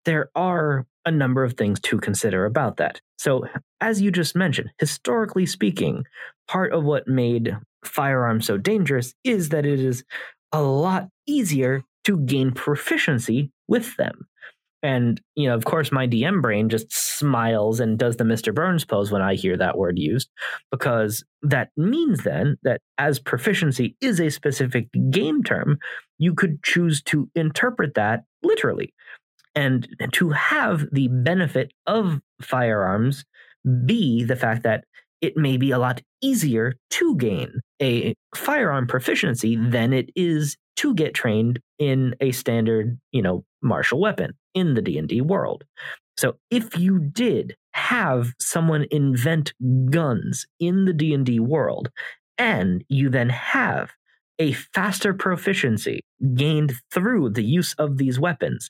there 0.05 0.29
are 0.35 0.85
a 1.05 1.11
number 1.11 1.43
of 1.43 1.53
things 1.53 1.79
to 1.81 1.99
consider 1.99 2.45
about 2.45 2.77
that. 2.77 3.01
So, 3.17 3.45
as 3.81 4.01
you 4.01 4.11
just 4.11 4.35
mentioned, 4.35 4.71
historically 4.79 5.45
speaking, 5.45 6.05
part 6.47 6.73
of 6.73 6.83
what 6.83 7.07
made 7.07 7.55
firearms 7.83 8.47
so 8.47 8.57
dangerous 8.57 9.13
is 9.23 9.49
that 9.49 9.65
it 9.65 9.79
is 9.79 10.03
a 10.51 10.61
lot 10.61 11.09
easier 11.27 11.83
to 12.05 12.17
gain 12.19 12.51
proficiency 12.51 13.51
with 13.67 13.95
them. 13.97 14.27
And, 14.85 15.19
you 15.33 15.49
know, 15.49 15.55
of 15.55 15.65
course, 15.65 15.91
my 15.91 16.07
DM 16.07 16.43
brain 16.43 16.69
just 16.69 16.93
smiles 16.93 17.79
and 17.79 17.97
does 17.97 18.17
the 18.17 18.23
Mr. 18.23 18.53
Burns 18.53 18.85
pose 18.85 19.11
when 19.11 19.23
I 19.23 19.33
hear 19.33 19.57
that 19.57 19.79
word 19.79 19.97
used, 19.97 20.29
because 20.69 21.23
that 21.41 21.69
means 21.75 22.23
then 22.23 22.57
that 22.61 22.81
as 22.99 23.17
proficiency 23.17 23.95
is 23.99 24.19
a 24.19 24.29
specific 24.29 24.87
game 25.09 25.41
term, 25.41 25.79
you 26.19 26.35
could 26.35 26.61
choose 26.61 27.01
to 27.03 27.27
interpret 27.33 27.95
that 27.95 28.25
literally. 28.43 28.93
And 29.55 29.87
to 30.11 30.29
have 30.29 30.85
the 30.91 31.07
benefit 31.07 31.71
of 31.87 32.19
firearms 32.39 33.25
be 33.87 34.23
the 34.23 34.35
fact 34.35 34.61
that 34.63 34.83
it 35.19 35.35
may 35.35 35.57
be 35.57 35.71
a 35.71 35.79
lot 35.79 35.99
easier 36.21 36.75
to 36.91 37.15
gain 37.15 37.59
a 37.81 38.13
firearm 38.35 38.85
proficiency 38.85 39.55
than 39.55 39.93
it 39.93 40.11
is 40.15 40.57
to 40.75 40.93
get 40.93 41.15
trained 41.15 41.59
in 41.79 42.13
a 42.21 42.31
standard, 42.33 42.99
you 43.11 43.23
know, 43.23 43.43
martial 43.63 43.99
weapon 43.99 44.35
in 44.55 44.73
the 44.73 44.81
D&D 44.81 45.21
world. 45.21 45.63
So 46.17 46.37
if 46.49 46.77
you 46.77 46.97
did 46.99 47.55
have 47.73 48.33
someone 48.39 48.85
invent 48.89 49.53
guns 49.91 50.47
in 50.59 50.85
the 50.85 50.93
D&D 50.93 51.39
world 51.41 51.89
and 52.37 52.83
you 52.89 53.09
then 53.09 53.29
have 53.29 53.91
a 54.39 54.53
faster 54.53 55.13
proficiency 55.13 56.01
gained 56.33 56.73
through 56.91 57.29
the 57.29 57.43
use 57.43 57.75
of 57.77 57.97
these 57.97 58.19
weapons, 58.19 58.69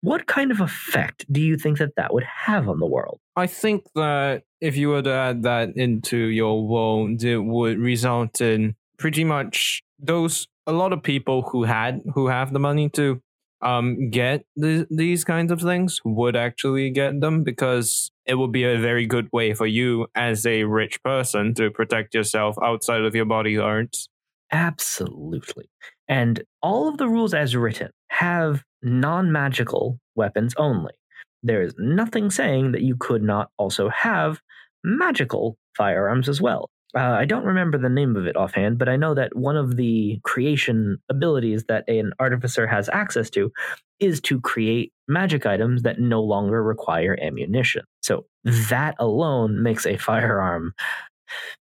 what 0.00 0.26
kind 0.26 0.50
of 0.50 0.60
effect 0.60 1.24
do 1.30 1.40
you 1.40 1.56
think 1.56 1.78
that 1.78 1.96
that 1.96 2.12
would 2.12 2.24
have 2.24 2.68
on 2.68 2.80
the 2.80 2.86
world? 2.86 3.18
I 3.34 3.46
think 3.46 3.84
that 3.94 4.42
if 4.60 4.76
you 4.76 4.88
were 4.88 5.02
to 5.02 5.10
add 5.10 5.42
that 5.42 5.76
into 5.76 6.16
your 6.16 6.66
world, 6.66 7.22
it 7.22 7.38
would 7.38 7.78
result 7.78 8.40
in 8.40 8.74
pretty 8.98 9.24
much 9.24 9.82
those 9.98 10.48
a 10.66 10.72
lot 10.72 10.92
of 10.92 11.02
people 11.02 11.42
who 11.42 11.64
had 11.64 12.02
who 12.14 12.26
have 12.26 12.52
the 12.52 12.58
money 12.58 12.88
to 12.90 13.20
um 13.62 14.10
get 14.10 14.44
th- 14.60 14.86
these 14.90 15.24
kinds 15.24 15.50
of 15.50 15.60
things 15.60 16.00
would 16.04 16.36
actually 16.36 16.90
get 16.90 17.20
them 17.20 17.42
because 17.42 18.10
it 18.26 18.34
would 18.34 18.52
be 18.52 18.64
a 18.64 18.78
very 18.78 19.06
good 19.06 19.28
way 19.32 19.54
for 19.54 19.66
you 19.66 20.06
as 20.14 20.44
a 20.44 20.64
rich 20.64 21.02
person 21.02 21.54
to 21.54 21.70
protect 21.70 22.14
yourself 22.14 22.56
outside 22.62 23.02
of 23.02 23.14
your 23.14 23.24
body 23.24 23.56
bodyguards. 23.56 24.08
Absolutely. 24.52 25.68
And 26.08 26.42
all 26.62 26.88
of 26.88 26.98
the 26.98 27.08
rules 27.08 27.34
as 27.34 27.56
written 27.56 27.90
have 28.08 28.62
non 28.82 29.32
magical 29.32 29.98
weapons 30.14 30.54
only. 30.56 30.94
There 31.42 31.62
is 31.62 31.74
nothing 31.78 32.30
saying 32.30 32.72
that 32.72 32.82
you 32.82 32.96
could 32.96 33.22
not 33.22 33.50
also 33.58 33.88
have 33.88 34.40
magical 34.84 35.56
firearms 35.76 36.28
as 36.28 36.40
well. 36.40 36.70
Uh, 36.96 37.16
I 37.20 37.26
don't 37.26 37.44
remember 37.44 37.76
the 37.76 37.90
name 37.90 38.16
of 38.16 38.26
it 38.26 38.36
offhand, 38.36 38.78
but 38.78 38.88
I 38.88 38.96
know 38.96 39.12
that 39.14 39.36
one 39.36 39.56
of 39.56 39.76
the 39.76 40.18
creation 40.24 40.96
abilities 41.10 41.64
that 41.64 41.86
an 41.88 42.12
artificer 42.18 42.66
has 42.66 42.88
access 42.90 43.28
to 43.30 43.52
is 44.00 44.20
to 44.22 44.40
create 44.40 44.92
magic 45.06 45.44
items 45.44 45.82
that 45.82 46.00
no 46.00 46.22
longer 46.22 46.62
require 46.62 47.18
ammunition. 47.20 47.84
So 48.02 48.26
that 48.44 48.94
alone 48.98 49.62
makes 49.62 49.84
a 49.84 49.98
firearm 49.98 50.72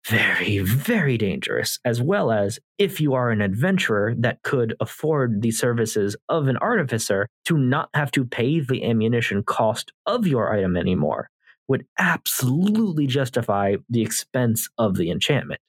very, 0.07 0.59
very 0.59 1.17
dangerous, 1.17 1.79
as 1.83 2.01
well 2.01 2.31
as 2.31 2.59
if 2.77 3.01
you 3.01 3.13
are 3.13 3.31
an 3.31 3.41
adventurer 3.41 4.13
that 4.19 4.41
could 4.43 4.75
afford 4.79 5.41
the 5.41 5.51
services 5.51 6.15
of 6.29 6.47
an 6.47 6.57
artificer 6.57 7.27
to 7.45 7.57
not 7.57 7.89
have 7.93 8.11
to 8.11 8.25
pay 8.25 8.59
the 8.59 8.83
ammunition 8.83 9.43
cost 9.43 9.91
of 10.05 10.27
your 10.27 10.53
item 10.53 10.77
anymore, 10.77 11.29
would 11.67 11.86
absolutely 11.97 13.08
justify 13.08 13.75
the 13.89 14.01
expense 14.01 14.69
of 14.78 14.95
the 14.95 15.10
enchantment. 15.10 15.62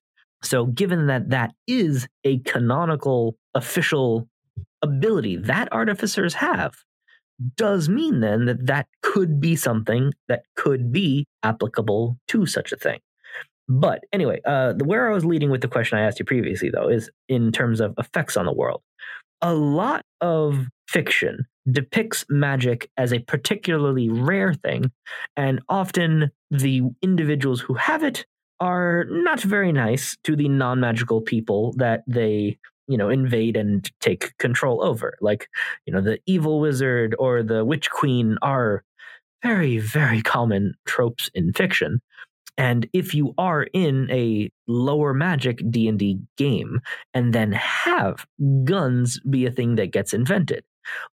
So, 0.43 0.67
given 0.67 1.07
that 1.07 1.31
that 1.31 1.55
is 1.67 2.07
a 2.25 2.39
canonical 2.41 3.37
official 3.55 4.29
ability 4.83 5.37
that 5.37 5.73
artificers 5.73 6.35
have, 6.35 6.77
does 7.57 7.89
mean 7.89 8.21
then 8.21 8.47
that 8.47 8.67
that 8.67 8.87
could 9.03 9.41
be 9.41 9.57
something 9.57 10.13
that 10.29 10.43
could 10.55 10.93
be 10.93 11.27
applicable 11.43 12.19
to 12.29 12.47
such 12.47 12.73
a 12.73 12.77
thing. 12.77 13.01
But 13.69 14.05
anyway, 14.13 14.41
uh, 14.45 14.75
where 14.85 15.11
I 15.11 15.15
was 15.15 15.25
leading 15.25 15.51
with 15.51 15.61
the 15.61 15.69
question 15.69 15.99
I 15.99 16.03
asked 16.03 16.19
you 16.19 16.25
previously, 16.25 16.71
though, 16.71 16.89
is 16.89 17.11
in 17.29 17.51
terms 17.51 17.81
of 17.81 17.95
effects 17.99 18.37
on 18.37 18.47
the 18.47 18.53
world. 18.53 18.83
A 19.43 19.55
lot 19.55 20.03
of 20.21 20.67
fiction 20.89 21.47
depicts 21.71 22.25
magic 22.29 22.91
as 22.97 23.13
a 23.13 23.19
particularly 23.21 24.09
rare 24.09 24.55
thing, 24.55 24.91
and 25.37 25.61
often 25.69 26.31
the 26.51 26.83
individuals 27.03 27.61
who 27.61 27.75
have 27.75 28.03
it 28.03 28.25
are 28.61 29.05
not 29.09 29.41
very 29.41 29.73
nice 29.73 30.17
to 30.25 30.37
the 30.37 30.49
non 30.49 30.81
magical 30.81 31.21
people 31.21 31.73
that 31.77 32.03
they 32.07 32.59
you 32.89 32.97
know 32.97 33.09
invade 33.09 33.57
and 33.57 33.91
take 34.01 34.37
control 34.39 34.83
over. 34.83 35.17
Like 35.21 35.49
you 35.87 35.93
know 35.93 36.01
the 36.01 36.19
evil 36.27 36.61
wizard 36.61 37.15
or 37.19 37.43
the 37.43 37.65
witch 37.65 37.91
queen 37.91 38.39
are 38.43 38.83
very 39.43 39.79
very 39.79 40.23
common 40.23 40.75
tropes 40.87 41.31
in 41.35 41.53
fiction 41.53 42.01
and 42.59 42.89
if 42.93 43.15
you 43.15 43.35
are 43.39 43.65
in 43.73 44.09
a 44.11 44.51
lower 44.67 45.13
magic 45.13 45.61
D&D 45.71 46.21
game 46.37 46.81
and 47.15 47.33
then 47.33 47.53
have 47.53 48.27
guns 48.65 49.21
be 49.29 49.47
a 49.47 49.51
thing 49.51 49.77
that 49.77 49.93
gets 49.93 50.13
invented, 50.13 50.65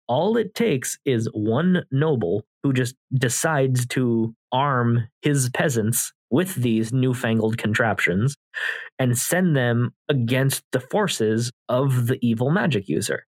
all 0.07 0.37
it 0.37 0.55
takes 0.55 0.98
is 1.05 1.28
one 1.33 1.85
noble 1.90 2.44
who 2.62 2.72
just 2.72 2.94
decides 3.14 3.87
to 3.87 4.35
arm 4.52 5.09
his 5.22 5.50
peasants 5.50 6.12
with 6.31 6.55
these 6.55 6.92
newfangled 6.92 7.59
contraptions 7.59 8.37
and 8.98 9.18
send 9.18 9.57
them 9.57 9.92
against 10.09 10.62
the 10.72 10.81
forces 10.81 11.52
of 11.68 12.07
the 12.07 12.18
evil 12.22 12.50
magic 12.50 12.88
user. 12.88 13.26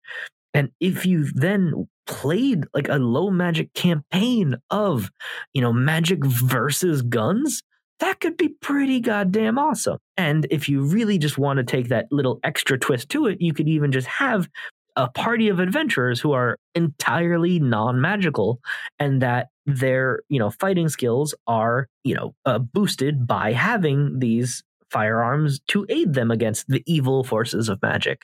And 0.54 0.72
if 0.80 1.06
you 1.06 1.26
then 1.34 1.88
played 2.06 2.66
like 2.74 2.90
a 2.90 2.98
low 2.98 3.32
magic 3.32 3.74
campaign 3.74 4.58
of, 4.70 5.10
you 5.54 5.62
know, 5.62 5.72
magic 5.72 6.24
versus 6.26 7.02
guns, 7.02 7.64
that 8.02 8.20
could 8.20 8.36
be 8.36 8.50
pretty 8.50 9.00
goddamn 9.00 9.58
awesome. 9.58 9.98
And 10.18 10.46
if 10.50 10.68
you 10.68 10.84
really 10.84 11.18
just 11.18 11.38
want 11.38 11.58
to 11.58 11.64
take 11.64 11.90
that 11.90 12.08
little 12.12 12.40
extra 12.44 12.78
twist 12.78 13.10
to 13.10 13.28
it, 13.28 13.40
you 13.40 13.54
could 13.54 13.70
even 13.70 13.92
just 13.92 14.08
have 14.08 14.50
a 14.96 15.08
party 15.08 15.48
of 15.50 15.60
adventurers 15.60 16.20
who 16.20 16.34
are 16.34 16.58
entirely 16.76 17.60
non-magical 17.60 18.60
and 19.00 19.22
that 19.22 19.48
their 19.66 20.22
you 20.28 20.40
know 20.40 20.50
fighting 20.50 20.90
skills 20.90 21.34
are 21.48 21.88
you 22.04 22.16
know 22.16 22.36
uh, 22.46 22.60
boosted 22.60 23.26
by 23.28 23.54
having 23.54 24.20
these 24.20 24.64
firearms 24.90 25.62
to 25.68 25.86
aid 25.88 26.14
them 26.14 26.32
against 26.32 26.68
the 26.68 26.84
evil 26.86 27.24
forces 27.24 27.70
of 27.70 27.82
magic 27.82 28.24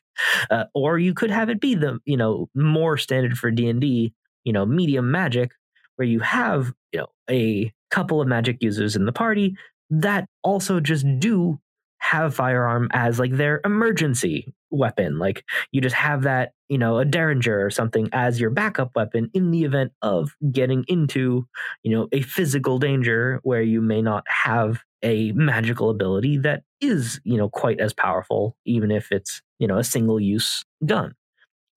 uh, 0.50 0.66
or 0.74 1.00
you 1.00 1.14
could 1.14 1.32
have 1.32 1.50
it 1.50 1.62
be 1.62 1.76
the 1.76 2.00
you 2.06 2.18
know 2.18 2.50
more 2.54 2.98
standard 2.98 3.38
for 3.38 3.52
d&d 3.52 4.12
you 4.44 4.52
know 4.52 4.66
medium 4.66 5.10
magic 5.12 5.52
where 5.96 6.08
you 6.08 6.20
have 6.20 6.74
you 6.92 7.00
know 7.00 7.08
a 7.30 7.72
couple 7.90 8.22
of 8.22 8.28
magic 8.28 8.58
users 8.62 8.96
in 8.96 9.06
the 9.06 9.12
party 9.12 9.56
that 9.90 10.28
also 10.44 10.80
just 10.80 11.06
do 11.20 11.60
have 12.00 12.36
firearm 12.36 12.88
as 12.94 13.20
like 13.20 13.32
their 13.34 13.60
emergency 13.66 14.54
weapon. 14.70 15.18
Like 15.18 15.44
you 15.72 15.82
just 15.82 15.96
have 15.96 16.24
that, 16.24 16.52
you 16.70 16.78
know, 16.78 17.00
a 17.00 17.06
derringer 17.06 17.66
or 17.66 17.70
something 17.70 18.10
as 18.14 18.40
your 18.40 18.50
backup 18.50 18.92
weapon 18.96 19.30
in 19.34 19.52
the 19.52 19.64
event 19.64 19.94
of 20.02 20.36
getting 20.52 20.86
into, 20.88 21.48
you 21.84 21.96
know, 21.96 22.08
a 22.12 22.22
physical 22.22 22.78
danger 22.78 23.40
where 23.44 23.62
you 23.62 23.82
may 23.82 24.02
not 24.02 24.24
have 24.28 24.84
a 25.04 25.32
magical 25.32 25.90
ability 25.90 26.38
that 26.38 26.64
is, 26.82 27.20
you 27.24 27.38
know, 27.38 27.50
quite 27.50 27.80
as 27.80 27.94
powerful, 27.94 28.56
even 28.66 28.92
if 28.92 29.12
it's, 29.12 29.42
you 29.60 29.68
know, 29.68 29.78
a 29.78 29.84
single 29.84 30.20
use 30.20 30.64
gun. 30.86 31.14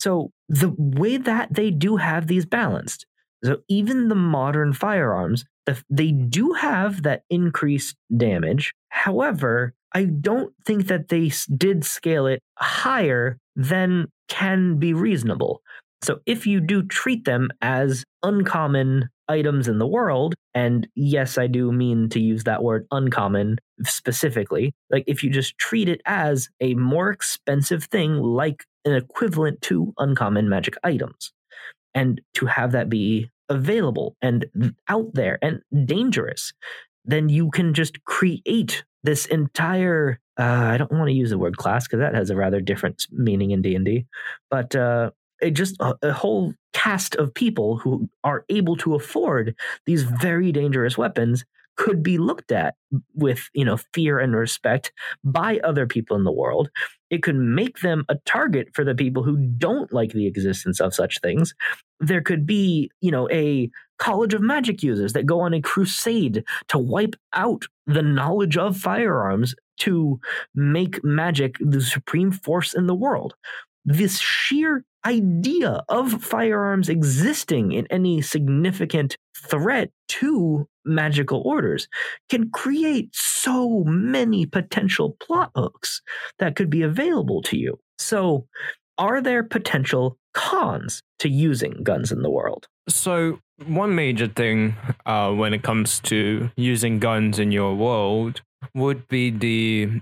So 0.00 0.32
the 0.48 0.74
way 0.76 1.16
that 1.18 1.54
they 1.54 1.70
do 1.70 1.96
have 1.96 2.26
these 2.26 2.46
balanced 2.46 3.06
so 3.44 3.58
even 3.68 4.08
the 4.08 4.14
modern 4.14 4.72
firearms, 4.72 5.44
they 5.88 6.10
do 6.12 6.52
have 6.52 7.02
that 7.02 7.22
increased 7.30 7.96
damage. 8.16 8.72
However, 8.88 9.74
I 9.92 10.04
don't 10.04 10.52
think 10.64 10.86
that 10.86 11.08
they 11.08 11.32
did 11.56 11.84
scale 11.84 12.26
it 12.26 12.40
higher 12.58 13.38
than 13.56 14.08
can 14.28 14.78
be 14.78 14.94
reasonable. 14.94 15.62
So 16.02 16.20
if 16.26 16.46
you 16.46 16.60
do 16.60 16.82
treat 16.82 17.24
them 17.24 17.50
as 17.60 18.04
uncommon 18.22 19.08
items 19.28 19.68
in 19.68 19.78
the 19.78 19.86
world, 19.86 20.34
and 20.54 20.88
yes, 20.94 21.36
I 21.38 21.46
do 21.46 21.70
mean 21.72 22.08
to 22.10 22.20
use 22.20 22.44
that 22.44 22.62
word 22.62 22.86
uncommon 22.90 23.58
specifically, 23.84 24.72
like 24.90 25.04
if 25.06 25.22
you 25.22 25.30
just 25.30 25.58
treat 25.58 25.88
it 25.88 26.00
as 26.06 26.48
a 26.60 26.74
more 26.74 27.10
expensive 27.10 27.84
thing, 27.84 28.16
like 28.16 28.64
an 28.84 28.94
equivalent 28.94 29.60
to 29.62 29.92
uncommon 29.98 30.48
magic 30.48 30.74
items, 30.82 31.32
and 31.94 32.20
to 32.34 32.46
have 32.46 32.72
that 32.72 32.88
be 32.88 33.30
available 33.50 34.16
and 34.22 34.46
out 34.88 35.12
there 35.12 35.38
and 35.42 35.60
dangerous, 35.84 36.52
then 37.04 37.28
you 37.28 37.50
can 37.50 37.74
just 37.74 38.02
create 38.04 38.84
this 39.02 39.26
entire 39.26 40.18
uh, 40.38 40.70
I 40.72 40.78
don't 40.78 40.92
want 40.92 41.08
to 41.08 41.14
use 41.14 41.28
the 41.28 41.38
word 41.38 41.58
class 41.58 41.86
because 41.86 41.98
that 41.98 42.14
has 42.14 42.30
a 42.30 42.36
rather 42.36 42.62
different 42.62 43.06
meaning 43.10 43.50
in 43.50 43.60
D 43.60 43.74
and 43.74 43.84
D, 43.84 44.06
but 44.50 44.74
uh, 44.74 45.10
it 45.42 45.50
just 45.50 45.76
a, 45.80 45.94
a, 46.02 46.12
whole 46.12 46.54
cast 46.72 47.14
of 47.16 47.34
people 47.34 47.76
who 47.76 48.08
are 48.24 48.46
able 48.48 48.76
to 48.76 48.94
afford 48.94 49.54
these 49.84 50.02
very 50.02 50.50
dangerous 50.50 50.96
weapons 50.96 51.44
could 51.76 52.02
be 52.02 52.16
looked 52.16 52.52
at 52.52 52.74
with 53.14 53.48
you 53.52 53.64
know 53.64 53.76
fear 53.92 54.18
and 54.18 54.34
respect 54.34 54.92
by 55.24 55.58
other 55.64 55.86
people 55.86 56.16
in 56.16 56.24
the 56.24 56.32
world 56.32 56.70
it 57.10 57.22
could 57.22 57.36
make 57.36 57.80
them 57.80 58.04
a 58.08 58.16
target 58.24 58.68
for 58.72 58.84
the 58.84 58.94
people 58.94 59.22
who 59.22 59.36
don't 59.36 59.92
like 59.92 60.12
the 60.12 60.26
existence 60.26 60.80
of 60.80 60.94
such 60.94 61.20
things. 61.20 61.54
There 61.98 62.22
could 62.22 62.46
be 62.46 62.90
you 63.00 63.10
know 63.10 63.28
a 63.30 63.70
college 63.98 64.32
of 64.32 64.40
magic 64.40 64.82
users 64.82 65.12
that 65.12 65.26
go 65.26 65.40
on 65.40 65.52
a 65.52 65.60
crusade 65.60 66.44
to 66.68 66.78
wipe 66.78 67.16
out 67.34 67.64
the 67.86 68.02
knowledge 68.02 68.56
of 68.56 68.76
firearms 68.76 69.54
to 69.78 70.20
make 70.54 71.04
magic 71.04 71.56
the 71.60 71.80
supreme 71.80 72.32
force 72.32 72.74
in 72.74 72.86
the 72.86 72.94
world. 72.94 73.34
This 73.84 74.18
sheer 74.18 74.84
idea 75.06 75.82
of 75.88 76.22
firearms 76.22 76.88
existing 76.88 77.72
in 77.72 77.86
any 77.90 78.20
significant 78.20 79.16
threat 79.36 79.90
to 80.08 80.68
magical 80.84 81.42
orders 81.44 81.88
can 82.28 82.50
create 82.50 83.10
so 83.12 83.84
many 83.84 84.46
potential 84.46 85.16
plot 85.20 85.50
hooks 85.54 86.02
that 86.38 86.56
could 86.56 86.70
be 86.70 86.82
available 86.82 87.42
to 87.42 87.56
you. 87.56 87.78
So, 87.98 88.46
are 88.98 89.20
there 89.22 89.42
potential 89.42 90.18
cons 90.34 91.02
to 91.20 91.28
using 91.28 91.82
guns 91.82 92.12
in 92.12 92.22
the 92.22 92.30
world? 92.30 92.68
So, 92.88 93.40
one 93.66 93.94
major 93.94 94.26
thing 94.26 94.76
uh, 95.06 95.32
when 95.32 95.54
it 95.54 95.62
comes 95.62 96.00
to 96.00 96.50
using 96.56 96.98
guns 96.98 97.38
in 97.38 97.52
your 97.52 97.74
world 97.74 98.42
would 98.74 99.08
be 99.08 99.30
the 99.30 100.00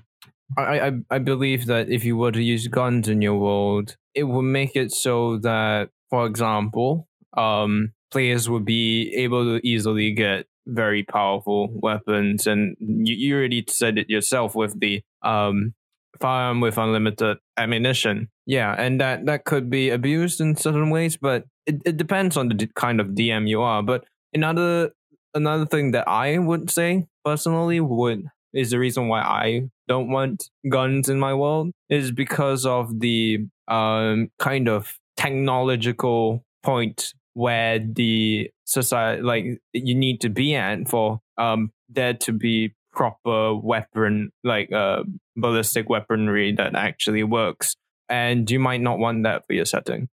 I, 0.56 0.80
I 0.80 0.92
I 1.10 1.18
believe 1.18 1.66
that 1.66 1.90
if 1.90 2.04
you 2.04 2.16
were 2.16 2.32
to 2.32 2.42
use 2.42 2.66
guns 2.68 3.08
in 3.08 3.20
your 3.20 3.36
world, 3.36 3.96
it 4.14 4.24
would 4.24 4.42
make 4.42 4.76
it 4.76 4.92
so 4.92 5.38
that, 5.38 5.90
for 6.10 6.26
example, 6.26 7.08
um, 7.36 7.92
players 8.10 8.48
would 8.48 8.64
be 8.64 9.12
able 9.14 9.44
to 9.44 9.66
easily 9.66 10.12
get 10.12 10.46
very 10.68 11.02
powerful 11.02 11.68
weapons, 11.72 12.46
and 12.46 12.76
you, 12.80 13.14
you 13.14 13.36
already 13.36 13.64
said 13.68 13.98
it 13.98 14.08
yourself 14.08 14.54
with 14.54 14.78
the 14.80 15.02
um 15.22 15.74
firearm 16.20 16.60
with 16.60 16.78
unlimited 16.78 17.38
ammunition. 17.56 18.28
Yeah, 18.46 18.74
and 18.78 19.00
that 19.00 19.26
that 19.26 19.44
could 19.44 19.70
be 19.70 19.90
abused 19.90 20.40
in 20.40 20.56
certain 20.56 20.90
ways, 20.90 21.16
but 21.16 21.44
it, 21.66 21.80
it 21.84 21.96
depends 21.96 22.36
on 22.36 22.48
the 22.48 22.54
d- 22.54 22.70
kind 22.74 23.00
of 23.00 23.08
DM 23.08 23.48
you 23.48 23.62
are. 23.62 23.82
But 23.82 24.04
another 24.32 24.90
another 25.34 25.66
thing 25.66 25.92
that 25.92 26.08
I 26.08 26.38
would 26.38 26.70
say 26.70 27.06
personally 27.24 27.80
would 27.80 28.24
is 28.54 28.70
the 28.70 28.78
reason 28.78 29.08
why 29.08 29.20
I 29.20 29.68
don't 29.86 30.10
want 30.10 30.50
guns 30.68 31.08
in 31.08 31.18
my 31.18 31.34
world 31.34 31.70
is 31.88 32.10
because 32.12 32.64
of 32.64 33.00
the 33.00 33.46
um, 33.68 34.30
kind 34.38 34.68
of 34.68 34.98
technological 35.16 36.44
point 36.62 37.12
where 37.38 37.78
the 37.78 38.50
society 38.64 39.22
like 39.22 39.44
you 39.72 39.94
need 39.94 40.20
to 40.20 40.28
be 40.28 40.56
at 40.56 40.88
for 40.88 41.20
um 41.38 41.70
there 41.88 42.12
to 42.12 42.32
be 42.32 42.74
proper 42.92 43.54
weapon 43.54 44.32
like 44.42 44.72
uh 44.72 45.04
ballistic 45.36 45.88
weaponry 45.88 46.52
that 46.52 46.74
actually 46.74 47.22
works. 47.22 47.76
And 48.08 48.50
you 48.50 48.58
might 48.58 48.80
not 48.80 48.98
want 48.98 49.22
that 49.22 49.46
for 49.46 49.52
your 49.52 49.66
setting. 49.66 50.08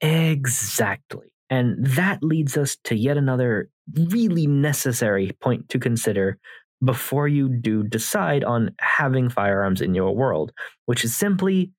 Exactly. 0.00 1.28
And 1.48 1.84
that 1.86 2.24
leads 2.24 2.56
us 2.56 2.76
to 2.84 2.96
yet 2.96 3.16
another 3.16 3.70
really 3.94 4.48
necessary 4.48 5.30
point 5.40 5.68
to 5.68 5.78
consider 5.78 6.38
before 6.84 7.28
you 7.28 7.48
do 7.48 7.84
decide 7.84 8.42
on 8.42 8.74
having 8.80 9.28
firearms 9.28 9.80
in 9.80 9.94
your 9.94 10.14
world, 10.14 10.50
which 10.86 11.04
is 11.04 11.16
simply 11.16 11.70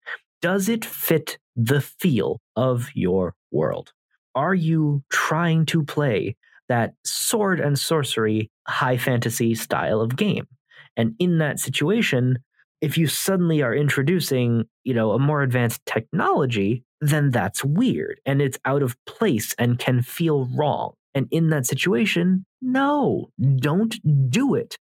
does 0.42 0.70
it 0.70 0.86
fit 0.86 1.38
the 1.58 1.82
feel 1.82 2.40
of 2.56 2.90
your 2.94 3.36
world? 3.52 3.92
Are 4.40 4.56
you 4.56 5.04
trying 5.10 5.66
to 5.66 5.84
play 5.84 6.38
that 6.70 6.94
sword 7.04 7.60
and 7.60 7.78
sorcery 7.78 8.50
high 8.66 8.96
fantasy 8.96 9.54
style 9.54 10.00
of 10.00 10.16
game? 10.16 10.48
And 10.96 11.14
in 11.20 11.40
that 11.40 11.60
situation, 11.60 12.40
if 12.80 12.98
you 12.98 13.06
suddenly 13.06 13.62
are 13.62 13.76
introducing, 13.76 14.64
you 14.86 14.94
know, 14.94 15.12
a 15.12 15.20
more 15.20 15.42
advanced 15.42 15.86
technology, 15.86 16.86
then 17.02 17.32
that's 17.32 17.66
weird 17.66 18.22
and 18.26 18.42
it's 18.42 18.58
out 18.64 18.82
of 18.82 18.96
place 19.06 19.54
and 19.60 19.78
can 19.78 20.02
feel 20.02 20.46
wrong. 20.56 20.94
And 21.14 21.28
in 21.32 21.50
that 21.50 21.66
situation, 21.66 22.46
no, 22.62 23.32
don't 23.58 24.00
do 24.32 24.56
it 24.56 24.78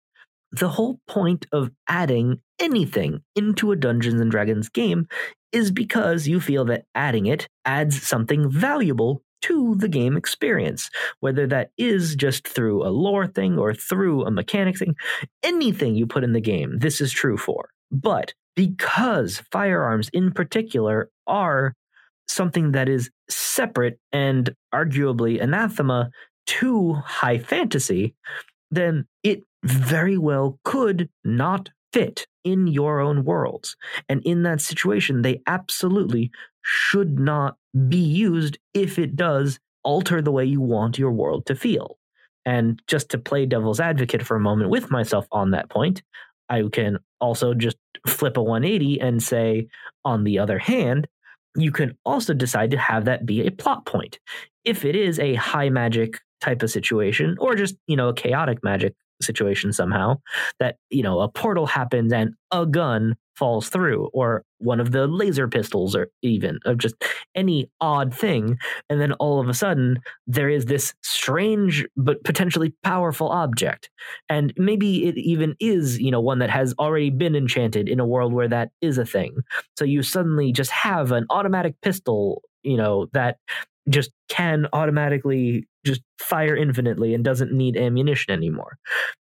the 0.53 0.69
whole 0.69 1.01
point 1.07 1.47
of 1.53 1.71
adding 1.89 2.41
anything 2.59 3.21
into 3.35 3.73
a 3.73 3.77
Dungeons 3.77 4.21
and 4.21 4.31
Dragons 4.31 4.69
game 4.69 5.07
is 5.53 5.71
because 5.71 6.27
you 6.27 6.41
feel 6.41 6.65
that 6.67 6.85
adding 6.95 7.27
it 7.27 7.49
adds 7.65 8.03
something 8.03 8.51
valuable 8.51 9.23
to 9.43 9.75
the 9.77 9.89
game 9.89 10.17
experience, 10.17 10.91
whether 11.21 11.47
that 11.47 11.71
is 11.79 12.17
just 12.17 12.47
through 12.49 12.87
a 12.87 12.91
lore 12.91 13.27
thing 13.27 13.59
or 13.59 13.75
through 13.75 14.25
a 14.25 14.31
mechanic 14.31 14.79
thing. 14.79 14.95
Anything 15.43 15.95
you 15.95 16.07
put 16.07 16.25
in 16.25 16.33
the 16.33 16.41
game, 16.41 16.79
this 16.79 17.01
is 17.01 17.13
true 17.13 17.37
for. 17.37 17.71
But 17.91 18.35
because 18.55 19.43
firearms 19.53 20.09
in 20.13 20.33
particular 20.33 21.11
are 21.27 21.75
something 22.29 22.73
that 22.73 22.89
is 22.89 23.11
separate 23.29 23.99
and 24.13 24.55
arguably 24.75 25.41
anathema 25.41 26.11
to 26.47 26.95
high 26.95 27.39
fantasy, 27.39 28.15
then 28.71 29.07
it 29.23 29.43
very 29.63 30.19
well 30.19 30.59
could 30.65 31.09
not 31.25 31.71
fit 31.93 32.27
in 32.45 32.67
your 32.67 33.01
own 33.01 33.25
worlds. 33.25 33.77
And 34.09 34.23
in 34.25 34.43
that 34.43 34.61
situation, 34.61 35.23
they 35.23 35.43
absolutely 35.47 36.31
should 36.69 37.19
not 37.19 37.57
be 37.89 37.99
used 37.99 38.59
if 38.75 38.99
it 38.99 39.15
does 39.15 39.61
alter 39.85 40.21
the 40.21 40.33
way 40.33 40.45
you 40.45 40.61
want 40.61 40.99
your 40.99 41.13
world 41.13 41.47
to 41.47 41.55
feel. 41.55 41.97
And 42.45 42.83
just 42.89 43.09
to 43.11 43.19
play 43.19 43.47
devil's 43.47 43.79
advocate 43.79 44.25
for 44.25 44.37
a 44.37 44.41
moment 44.41 44.71
with 44.71 44.91
myself 44.91 45.27
on 45.31 45.53
that 45.53 45.71
point, 45.71 46.03
I 46.49 46.65
can 46.73 46.99
also 47.21 47.55
just 47.55 47.77
flip 48.05 48.37
a 48.37 48.43
180 48.43 49.01
and 49.01 49.23
say, 49.23 49.69
on 50.05 50.25
the 50.25 50.41
other 50.41 50.59
hand, 50.59 51.07
you 51.57 51.71
can 51.71 51.97
also 52.05 52.35
decide 52.35 52.73
to 52.73 52.79
have 52.79 53.05
that 53.05 53.27
be 53.27 53.47
a 53.47 53.53
plot 53.53 53.87
point. 53.87 54.19
If 54.65 54.85
it 54.85 54.97
is 54.97 55.21
a 55.21 55.35
high 55.35 55.71
magic 55.71 56.21
type 56.41 56.63
of 56.63 56.71
situation, 56.71 57.37
or 57.39 57.55
just, 57.55 57.77
you 57.87 57.97
know, 57.97 58.09
a 58.09 58.15
chaotic 58.15 58.63
magic 58.63 58.95
situation 59.23 59.73
somehow 59.73 60.19
that 60.61 60.77
you 60.91 61.03
know 61.03 61.21
a 61.21 61.29
portal 61.29 61.67
happens 61.67 62.13
and 62.13 62.35
a 62.51 62.67
gun 62.67 63.17
falls 63.37 63.69
through 63.69 64.09
or 64.13 64.45
one 64.59 64.81
of 64.81 64.93
the 64.93 65.07
laser 65.07 65.47
pistols 65.47 65.95
or 65.95 66.09
even 66.23 66.59
of 66.65 66.79
just 66.79 66.95
any 67.35 67.71
odd 67.81 68.15
thing 68.15 68.57
and 68.89 69.01
then 69.01 69.13
all 69.15 69.41
of 69.41 69.49
a 69.49 69.55
sudden 69.55 69.99
there 70.27 70.49
is 70.49 70.65
this 70.65 70.95
strange 71.03 71.87
but 71.97 72.23
potentially 72.25 72.73
powerful 72.83 73.29
object 73.29 73.91
and 74.29 74.53
maybe 74.57 75.07
it 75.07 75.17
even 75.19 75.55
is 75.61 75.99
you 75.99 76.11
know 76.11 76.21
one 76.21 76.39
that 76.39 76.51
has 76.51 76.75
already 76.79 77.11
been 77.11 77.37
enchanted 77.37 77.89
in 77.89 78.01
a 78.01 78.07
world 78.07 78.33
where 78.33 78.49
that 78.49 78.71
is 78.81 78.97
a 78.97 79.05
thing 79.05 79.37
so 79.79 79.85
you 79.85 80.03
suddenly 80.03 80.53
just 80.53 80.71
have 80.71 81.13
an 81.13 81.27
automatic 81.31 81.75
pistol 81.83 82.43
you 82.63 82.77
know 82.77 83.07
that 83.13 83.37
just 83.89 84.11
can 84.29 84.67
automatically 84.73 85.67
just 85.85 86.03
fire 86.19 86.57
infinitely 86.57 87.15
and 87.15 87.25
doesn't 87.25 87.53
need 87.53 87.77
ammunition 87.77 88.33
anymore. 88.33 88.77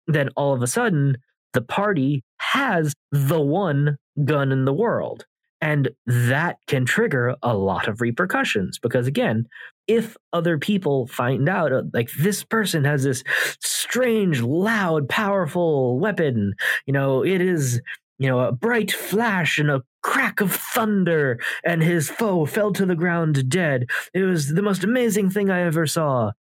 Then 0.07 0.29
all 0.37 0.53
of 0.53 0.63
a 0.63 0.67
sudden, 0.67 1.17
the 1.53 1.63
party 1.63 2.23
has 2.39 2.95
the 3.13 3.41
one 3.41 3.97
gun 4.25 4.53
in 4.53 4.65
the 4.65 4.73
world. 4.73 5.25
And 5.63 5.91
that 6.07 6.57
can 6.69 6.87
trigger 6.87 7.37
a 7.43 7.55
lot 7.55 7.87
of 7.87 8.01
repercussions 8.01 8.79
because, 8.79 9.07
again, 9.07 9.47
if 9.87 10.17
other 10.33 10.57
people 10.57 11.07
find 11.09 11.51
out, 11.51 11.71
uh, 11.71 11.83
like 11.93 12.09
this 12.19 12.43
person 12.45 12.85
has 12.85 13.05
this 13.05 13.23
strange, 13.63 14.41
loud, 14.41 15.07
powerful 15.09 15.99
weapon, 15.99 16.55
you 16.87 16.95
know, 16.95 17.23
it 17.23 17.43
is 17.43 17.83
you 18.21 18.29
know, 18.29 18.39
a 18.41 18.53
bright 18.53 18.93
flash 18.93 19.59
and 19.59 19.71
a 19.71 19.83
crack 20.03 20.43
of 20.43 20.53
thunder, 20.53 21.41
and 21.65 21.83
his 21.83 22.11
foe 22.11 22.45
fell 22.45 22.71
to 22.71 22.85
the 22.85 22.95
ground 22.95 23.49
dead. 23.49 23.87
It 24.13 24.25
was 24.25 24.49
the 24.49 24.63
most 24.63 24.85
amazing 24.85 25.31
thing 25.31 25.51
I 25.51 25.63
ever 25.63 25.87
saw. 25.87 26.33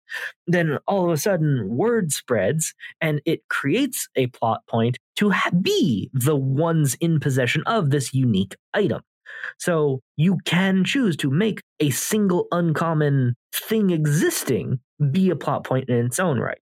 Then 0.46 0.78
all 0.86 1.06
of 1.06 1.10
a 1.10 1.16
sudden, 1.16 1.66
word 1.70 2.12
spreads, 2.12 2.74
and 3.00 3.22
it 3.24 3.48
creates 3.48 4.08
a 4.14 4.26
plot 4.26 4.60
point 4.68 4.98
to 5.16 5.30
ha- 5.30 5.50
be 5.62 6.10
the 6.12 6.36
ones 6.36 6.96
in 7.00 7.18
possession 7.18 7.62
of 7.64 7.88
this 7.88 8.12
unique 8.12 8.56
item. 8.74 9.00
So 9.58 10.02
you 10.18 10.36
can 10.44 10.84
choose 10.84 11.16
to 11.16 11.30
make 11.30 11.62
a 11.80 11.88
single 11.88 12.46
uncommon 12.52 13.36
thing 13.54 13.88
existing 13.88 14.80
be 15.10 15.30
a 15.30 15.36
plot 15.36 15.64
point 15.64 15.88
in 15.88 16.04
its 16.04 16.20
own 16.20 16.38
right. 16.40 16.58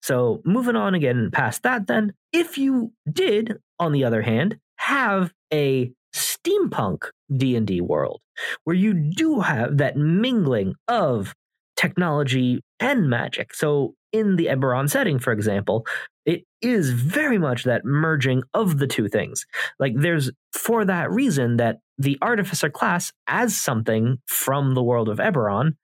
So 0.00 0.40
moving 0.46 0.76
on 0.76 0.94
again 0.94 1.30
past 1.30 1.62
that, 1.62 1.86
then, 1.86 2.14
if 2.32 2.56
you 2.56 2.92
did, 3.12 3.58
on 3.78 3.92
the 3.92 4.04
other 4.04 4.22
hand, 4.22 4.58
have 4.82 5.30
a 5.52 5.92
steampunk 6.12 7.04
D&D 7.34 7.80
world 7.80 8.20
where 8.64 8.74
you 8.74 8.92
do 8.94 9.38
have 9.40 9.78
that 9.78 9.96
mingling 9.96 10.74
of 10.88 11.34
technology 11.76 12.60
and 12.80 13.08
magic. 13.08 13.54
So 13.54 13.94
in 14.12 14.34
the 14.34 14.46
Eberron 14.46 14.90
setting, 14.90 15.20
for 15.20 15.32
example, 15.32 15.86
it 16.26 16.42
is 16.60 16.90
very 16.90 17.38
much 17.38 17.62
that 17.64 17.84
merging 17.84 18.42
of 18.54 18.78
the 18.78 18.88
two 18.88 19.08
things. 19.08 19.46
Like 19.78 19.94
there's 19.96 20.32
for 20.52 20.84
that 20.84 21.10
reason 21.10 21.58
that 21.58 21.78
the 21.98 22.18
artificer 22.20 22.68
class 22.68 23.12
as 23.28 23.56
something 23.56 24.18
from 24.26 24.74
the 24.74 24.82
world 24.82 25.08
of 25.08 25.18
Eberron 25.18 25.76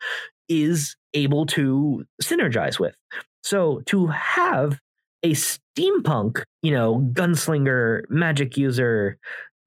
is 0.48 0.96
able 1.14 1.46
to 1.46 2.04
synergize 2.20 2.80
with. 2.80 2.96
So 3.44 3.80
to 3.86 4.08
have 4.08 4.80
a 5.22 5.32
steampunk, 5.32 6.42
you 6.62 6.72
know, 6.72 7.00
gunslinger, 7.12 8.02
magic 8.08 8.56
user, 8.56 9.18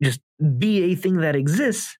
just 0.02 0.22
be 0.58 0.92
a 0.92 0.96
thing 0.96 1.18
that 1.18 1.36
exists, 1.36 1.98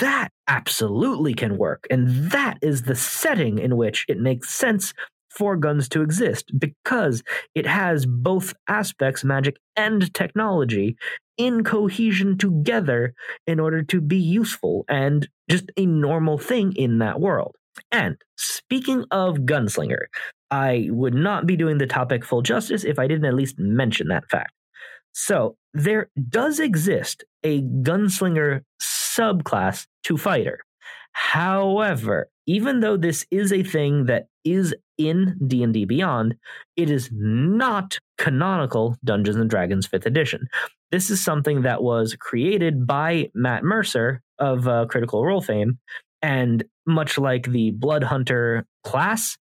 that 0.00 0.30
absolutely 0.48 1.34
can 1.34 1.56
work. 1.56 1.86
And 1.90 2.30
that 2.30 2.58
is 2.62 2.82
the 2.82 2.96
setting 2.96 3.58
in 3.58 3.76
which 3.76 4.04
it 4.08 4.18
makes 4.18 4.50
sense 4.50 4.92
for 5.30 5.56
guns 5.56 5.88
to 5.88 6.02
exist 6.02 6.52
because 6.58 7.22
it 7.54 7.66
has 7.66 8.04
both 8.06 8.54
aspects, 8.68 9.24
magic 9.24 9.56
and 9.76 10.12
technology, 10.14 10.96
in 11.38 11.64
cohesion 11.64 12.36
together 12.36 13.14
in 13.46 13.58
order 13.58 13.82
to 13.82 14.00
be 14.00 14.18
useful 14.18 14.84
and 14.88 15.28
just 15.50 15.70
a 15.76 15.86
normal 15.86 16.38
thing 16.38 16.72
in 16.74 16.98
that 16.98 17.20
world. 17.20 17.56
And 17.90 18.16
speaking 18.36 19.04
of 19.10 19.38
Gunslinger, 19.38 20.06
I 20.50 20.88
would 20.90 21.14
not 21.14 21.46
be 21.46 21.56
doing 21.56 21.78
the 21.78 21.86
topic 21.86 22.24
full 22.24 22.42
justice 22.42 22.84
if 22.84 22.98
I 22.98 23.06
didn't 23.06 23.24
at 23.24 23.34
least 23.34 23.58
mention 23.58 24.08
that 24.08 24.28
fact. 24.30 24.52
So, 25.14 25.56
there 25.74 26.08
does 26.28 26.60
exist 26.60 27.24
a 27.42 27.62
Gunslinger 27.62 28.62
subclass 28.80 29.86
to 30.04 30.16
Fighter. 30.16 30.60
However, 31.12 32.28
even 32.46 32.80
though 32.80 32.96
this 32.96 33.26
is 33.30 33.52
a 33.52 33.62
thing 33.62 34.06
that 34.06 34.26
is 34.44 34.74
in 34.98 35.38
D&D 35.46 35.84
Beyond, 35.84 36.34
it 36.76 36.90
is 36.90 37.10
not 37.12 37.98
canonical 38.18 38.96
Dungeons 39.04 39.36
and 39.36 39.48
Dragons 39.48 39.86
5th 39.86 40.06
edition. 40.06 40.48
This 40.90 41.10
is 41.10 41.24
something 41.24 41.62
that 41.62 41.82
was 41.82 42.16
created 42.18 42.86
by 42.86 43.30
Matt 43.34 43.64
Mercer 43.64 44.22
of 44.38 44.66
uh, 44.66 44.86
Critical 44.86 45.24
Role 45.24 45.40
fame 45.40 45.78
and 46.22 46.64
much 46.86 47.18
like 47.18 47.50
the 47.50 47.70
Blood 47.72 48.04
Hunter 48.04 48.64
class 48.84 49.36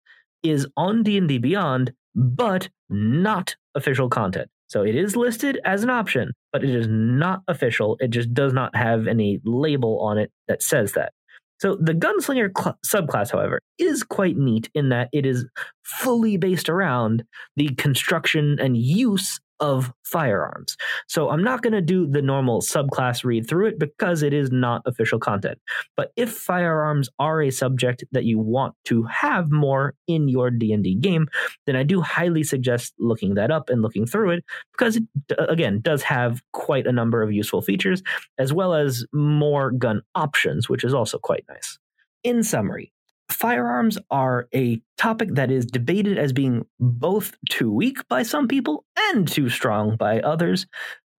is 0.43 0.67
on 0.77 1.03
D&D 1.03 1.38
Beyond 1.38 1.93
but 2.15 2.69
not 2.89 3.55
official 3.75 4.09
content. 4.09 4.49
So 4.67 4.84
it 4.84 4.95
is 4.95 5.15
listed 5.15 5.59
as 5.65 5.84
an 5.84 5.89
option, 5.89 6.32
but 6.51 6.63
it 6.63 6.69
is 6.69 6.88
not 6.88 7.41
official. 7.47 7.97
It 7.99 8.09
just 8.09 8.34
does 8.34 8.53
not 8.53 8.75
have 8.75 9.07
any 9.07 9.39
label 9.43 9.99
on 10.01 10.17
it 10.17 10.32
that 10.47 10.61
says 10.61 10.93
that. 10.93 11.11
So 11.59 11.75
the 11.75 11.93
gunslinger 11.93 12.51
cl- 12.57 12.80
subclass, 12.86 13.32
however, 13.32 13.59
is 13.77 14.03
quite 14.03 14.38
neat 14.38 14.69
in 14.73 14.89
that 14.89 15.09
it 15.11 15.25
is 15.25 15.45
fully 15.84 16.38
based 16.38 16.69
around 16.69 17.23
the 17.57 17.69
construction 17.75 18.57
and 18.59 18.77
use 18.77 19.39
of 19.60 19.91
firearms. 20.03 20.78
So 21.07 21.30
I'm 21.30 21.43
not 21.43 21.62
going 21.62 21.74
to 21.74 21.82
do 21.82 22.07
the 22.07 22.22
normal 22.22 22.62
subclass 22.62 23.24
read 23.24 23.47
through 23.47 23.68
it 23.68 23.80
because 23.80 24.24
it 24.24 24.34
is 24.34 24.51
not 24.51 24.82
official 24.86 25.20
content. 25.20 25.60
But 25.95 26.12
if 26.16 26.32
firearms 26.32 27.10
are 27.20 27.41
a 27.41 27.51
subject 27.51 28.03
that 28.12 28.26
you 28.26 28.39
want 28.39 28.76
to 28.86 29.03
have 29.03 29.51
more 29.51 29.95
in 30.07 30.28
your 30.28 30.49
D&D 30.49 30.95
game, 30.95 31.28
then 31.66 31.76
I 31.76 31.84
do 31.84 32.01
highly 32.01 32.43
suggest 32.43 32.93
looking 32.99 33.36
that 33.36 33.51
up 33.51 33.70
and 33.70 33.82
looking 33.82 34.05
through 34.05 34.32
it 34.32 34.45
because 34.72 34.97
it 34.97 35.03
again 35.38 35.82
does 35.82 36.03
have 36.03 36.41
quite 36.53 36.88
a 36.88 36.91
number 36.91 37.22
of 37.22 37.32
useful 37.32 37.62
features 37.62 38.01
as 38.38 38.53
well 38.53 38.74
as 38.74 39.05
more 39.14 39.72
gun 39.72 40.01
options, 40.16 40.70
which 40.70 40.84
is 40.84 40.93
also 40.93 41.18
quite 41.18 41.45
nice. 41.49 41.78
In 42.24 42.43
summary, 42.43 42.91
firearms 43.32 43.97
are 44.09 44.47
a 44.53 44.82
topic 44.97 45.30
that 45.36 45.51
is 45.51 45.65
debated 45.65 46.17
as 46.17 46.34
being 46.34 46.65
both 46.80 47.34
too 47.49 47.71
weak 47.71 48.07
by 48.07 48.23
some 48.23 48.47
people 48.47 48.86
and 48.97 49.27
too 49.27 49.49
strong 49.49 49.95
by 49.95 50.19
others. 50.21 50.65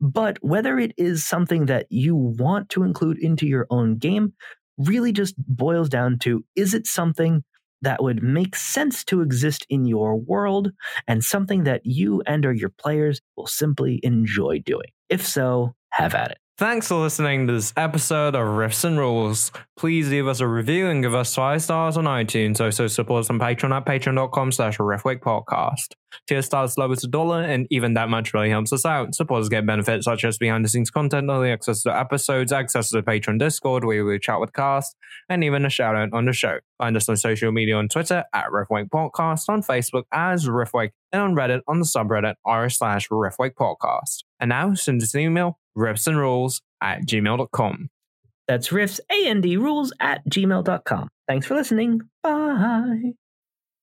But 0.00 0.38
whether 0.42 0.78
it 0.78 0.92
is 0.96 1.24
something 1.24 1.66
that 1.66 1.86
you 1.90 2.16
want 2.16 2.70
to 2.70 2.82
include 2.82 3.18
into 3.18 3.46
your 3.46 3.66
own 3.70 3.96
game 3.98 4.32
really 4.78 5.12
just 5.12 5.34
boils 5.46 5.88
down 5.88 6.18
to 6.20 6.44
is 6.56 6.72
it 6.74 6.86
something 6.86 7.44
that 7.82 8.02
would 8.02 8.22
make 8.22 8.56
sense 8.56 9.04
to 9.04 9.22
exist 9.22 9.66
in 9.70 9.86
your 9.86 10.16
world 10.16 10.70
and 11.06 11.24
something 11.24 11.64
that 11.64 11.84
you 11.84 12.22
and 12.26 12.44
or 12.44 12.52
your 12.52 12.70
players 12.70 13.20
will 13.36 13.46
simply 13.46 14.00
enjoy 14.02 14.58
doing? 14.60 14.88
If 15.08 15.26
so, 15.26 15.74
have 15.90 16.14
at 16.14 16.32
it. 16.32 16.38
Thanks 16.60 16.88
for 16.88 16.96
listening 16.96 17.46
to 17.46 17.54
this 17.54 17.72
episode 17.74 18.34
of 18.34 18.46
Riffs 18.46 18.84
and 18.84 18.98
Rules. 18.98 19.50
Please 19.78 20.10
leave 20.10 20.26
us 20.26 20.40
a 20.40 20.46
review 20.46 20.88
and 20.88 21.02
give 21.02 21.14
us 21.14 21.34
five 21.34 21.62
stars 21.62 21.96
on 21.96 22.04
iTunes. 22.04 22.60
Also 22.60 22.86
support 22.86 23.20
us 23.20 23.30
on 23.30 23.38
Patreon 23.38 23.74
at 23.74 23.86
patreon.com 23.86 24.52
slash 24.52 24.76
Podcast. 24.76 25.94
Tier 26.26 26.42
stars 26.42 26.76
low 26.76 26.92
as 26.92 27.02
a 27.02 27.08
dollar, 27.08 27.40
and 27.40 27.66
even 27.70 27.94
that 27.94 28.10
much 28.10 28.34
really 28.34 28.50
helps 28.50 28.74
us 28.74 28.84
out. 28.84 29.14
Supporters 29.14 29.48
get 29.48 29.64
benefits 29.64 30.04
such 30.04 30.22
as 30.22 30.36
behind 30.36 30.62
the 30.62 30.68
scenes 30.68 30.90
content, 30.90 31.30
early 31.30 31.50
access 31.50 31.82
to 31.84 31.98
episodes, 31.98 32.52
access 32.52 32.90
to 32.90 32.96
the 32.96 33.02
Patreon 33.02 33.38
Discord 33.38 33.82
where 33.82 34.04
we 34.04 34.18
chat 34.18 34.38
with 34.38 34.52
cast, 34.52 34.94
and 35.30 35.42
even 35.42 35.64
a 35.64 35.70
shout 35.70 35.96
out 35.96 36.12
on 36.12 36.26
the 36.26 36.34
show. 36.34 36.58
Find 36.76 36.94
us 36.94 37.08
on 37.08 37.16
social 37.16 37.52
media 37.52 37.76
on 37.76 37.88
Twitter 37.88 38.24
at 38.34 38.48
Riffwake 38.48 38.90
Podcast, 38.90 39.48
on 39.48 39.62
Facebook 39.62 40.02
as 40.12 40.46
Riffwake, 40.46 40.90
and 41.10 41.22
on 41.22 41.34
Reddit 41.34 41.62
on 41.66 41.78
the 41.78 41.86
subreddit 41.86 42.34
r 42.44 42.68
slash 42.68 43.08
Podcast. 43.08 44.24
And 44.38 44.50
now 44.50 44.74
send 44.74 45.00
us 45.00 45.14
an 45.14 45.20
email 45.20 45.59
riffs 45.76 46.06
and 46.06 46.18
rules 46.18 46.60
at 46.82 47.06
gmail.com. 47.06 47.88
That's 48.48 48.68
riffs 48.68 49.00
and 49.10 49.44
rules 49.44 49.92
at 50.00 50.24
gmail.com. 50.28 51.08
Thanks 51.28 51.46
for 51.46 51.54
listening. 51.54 52.00
Bye. 52.22 53.12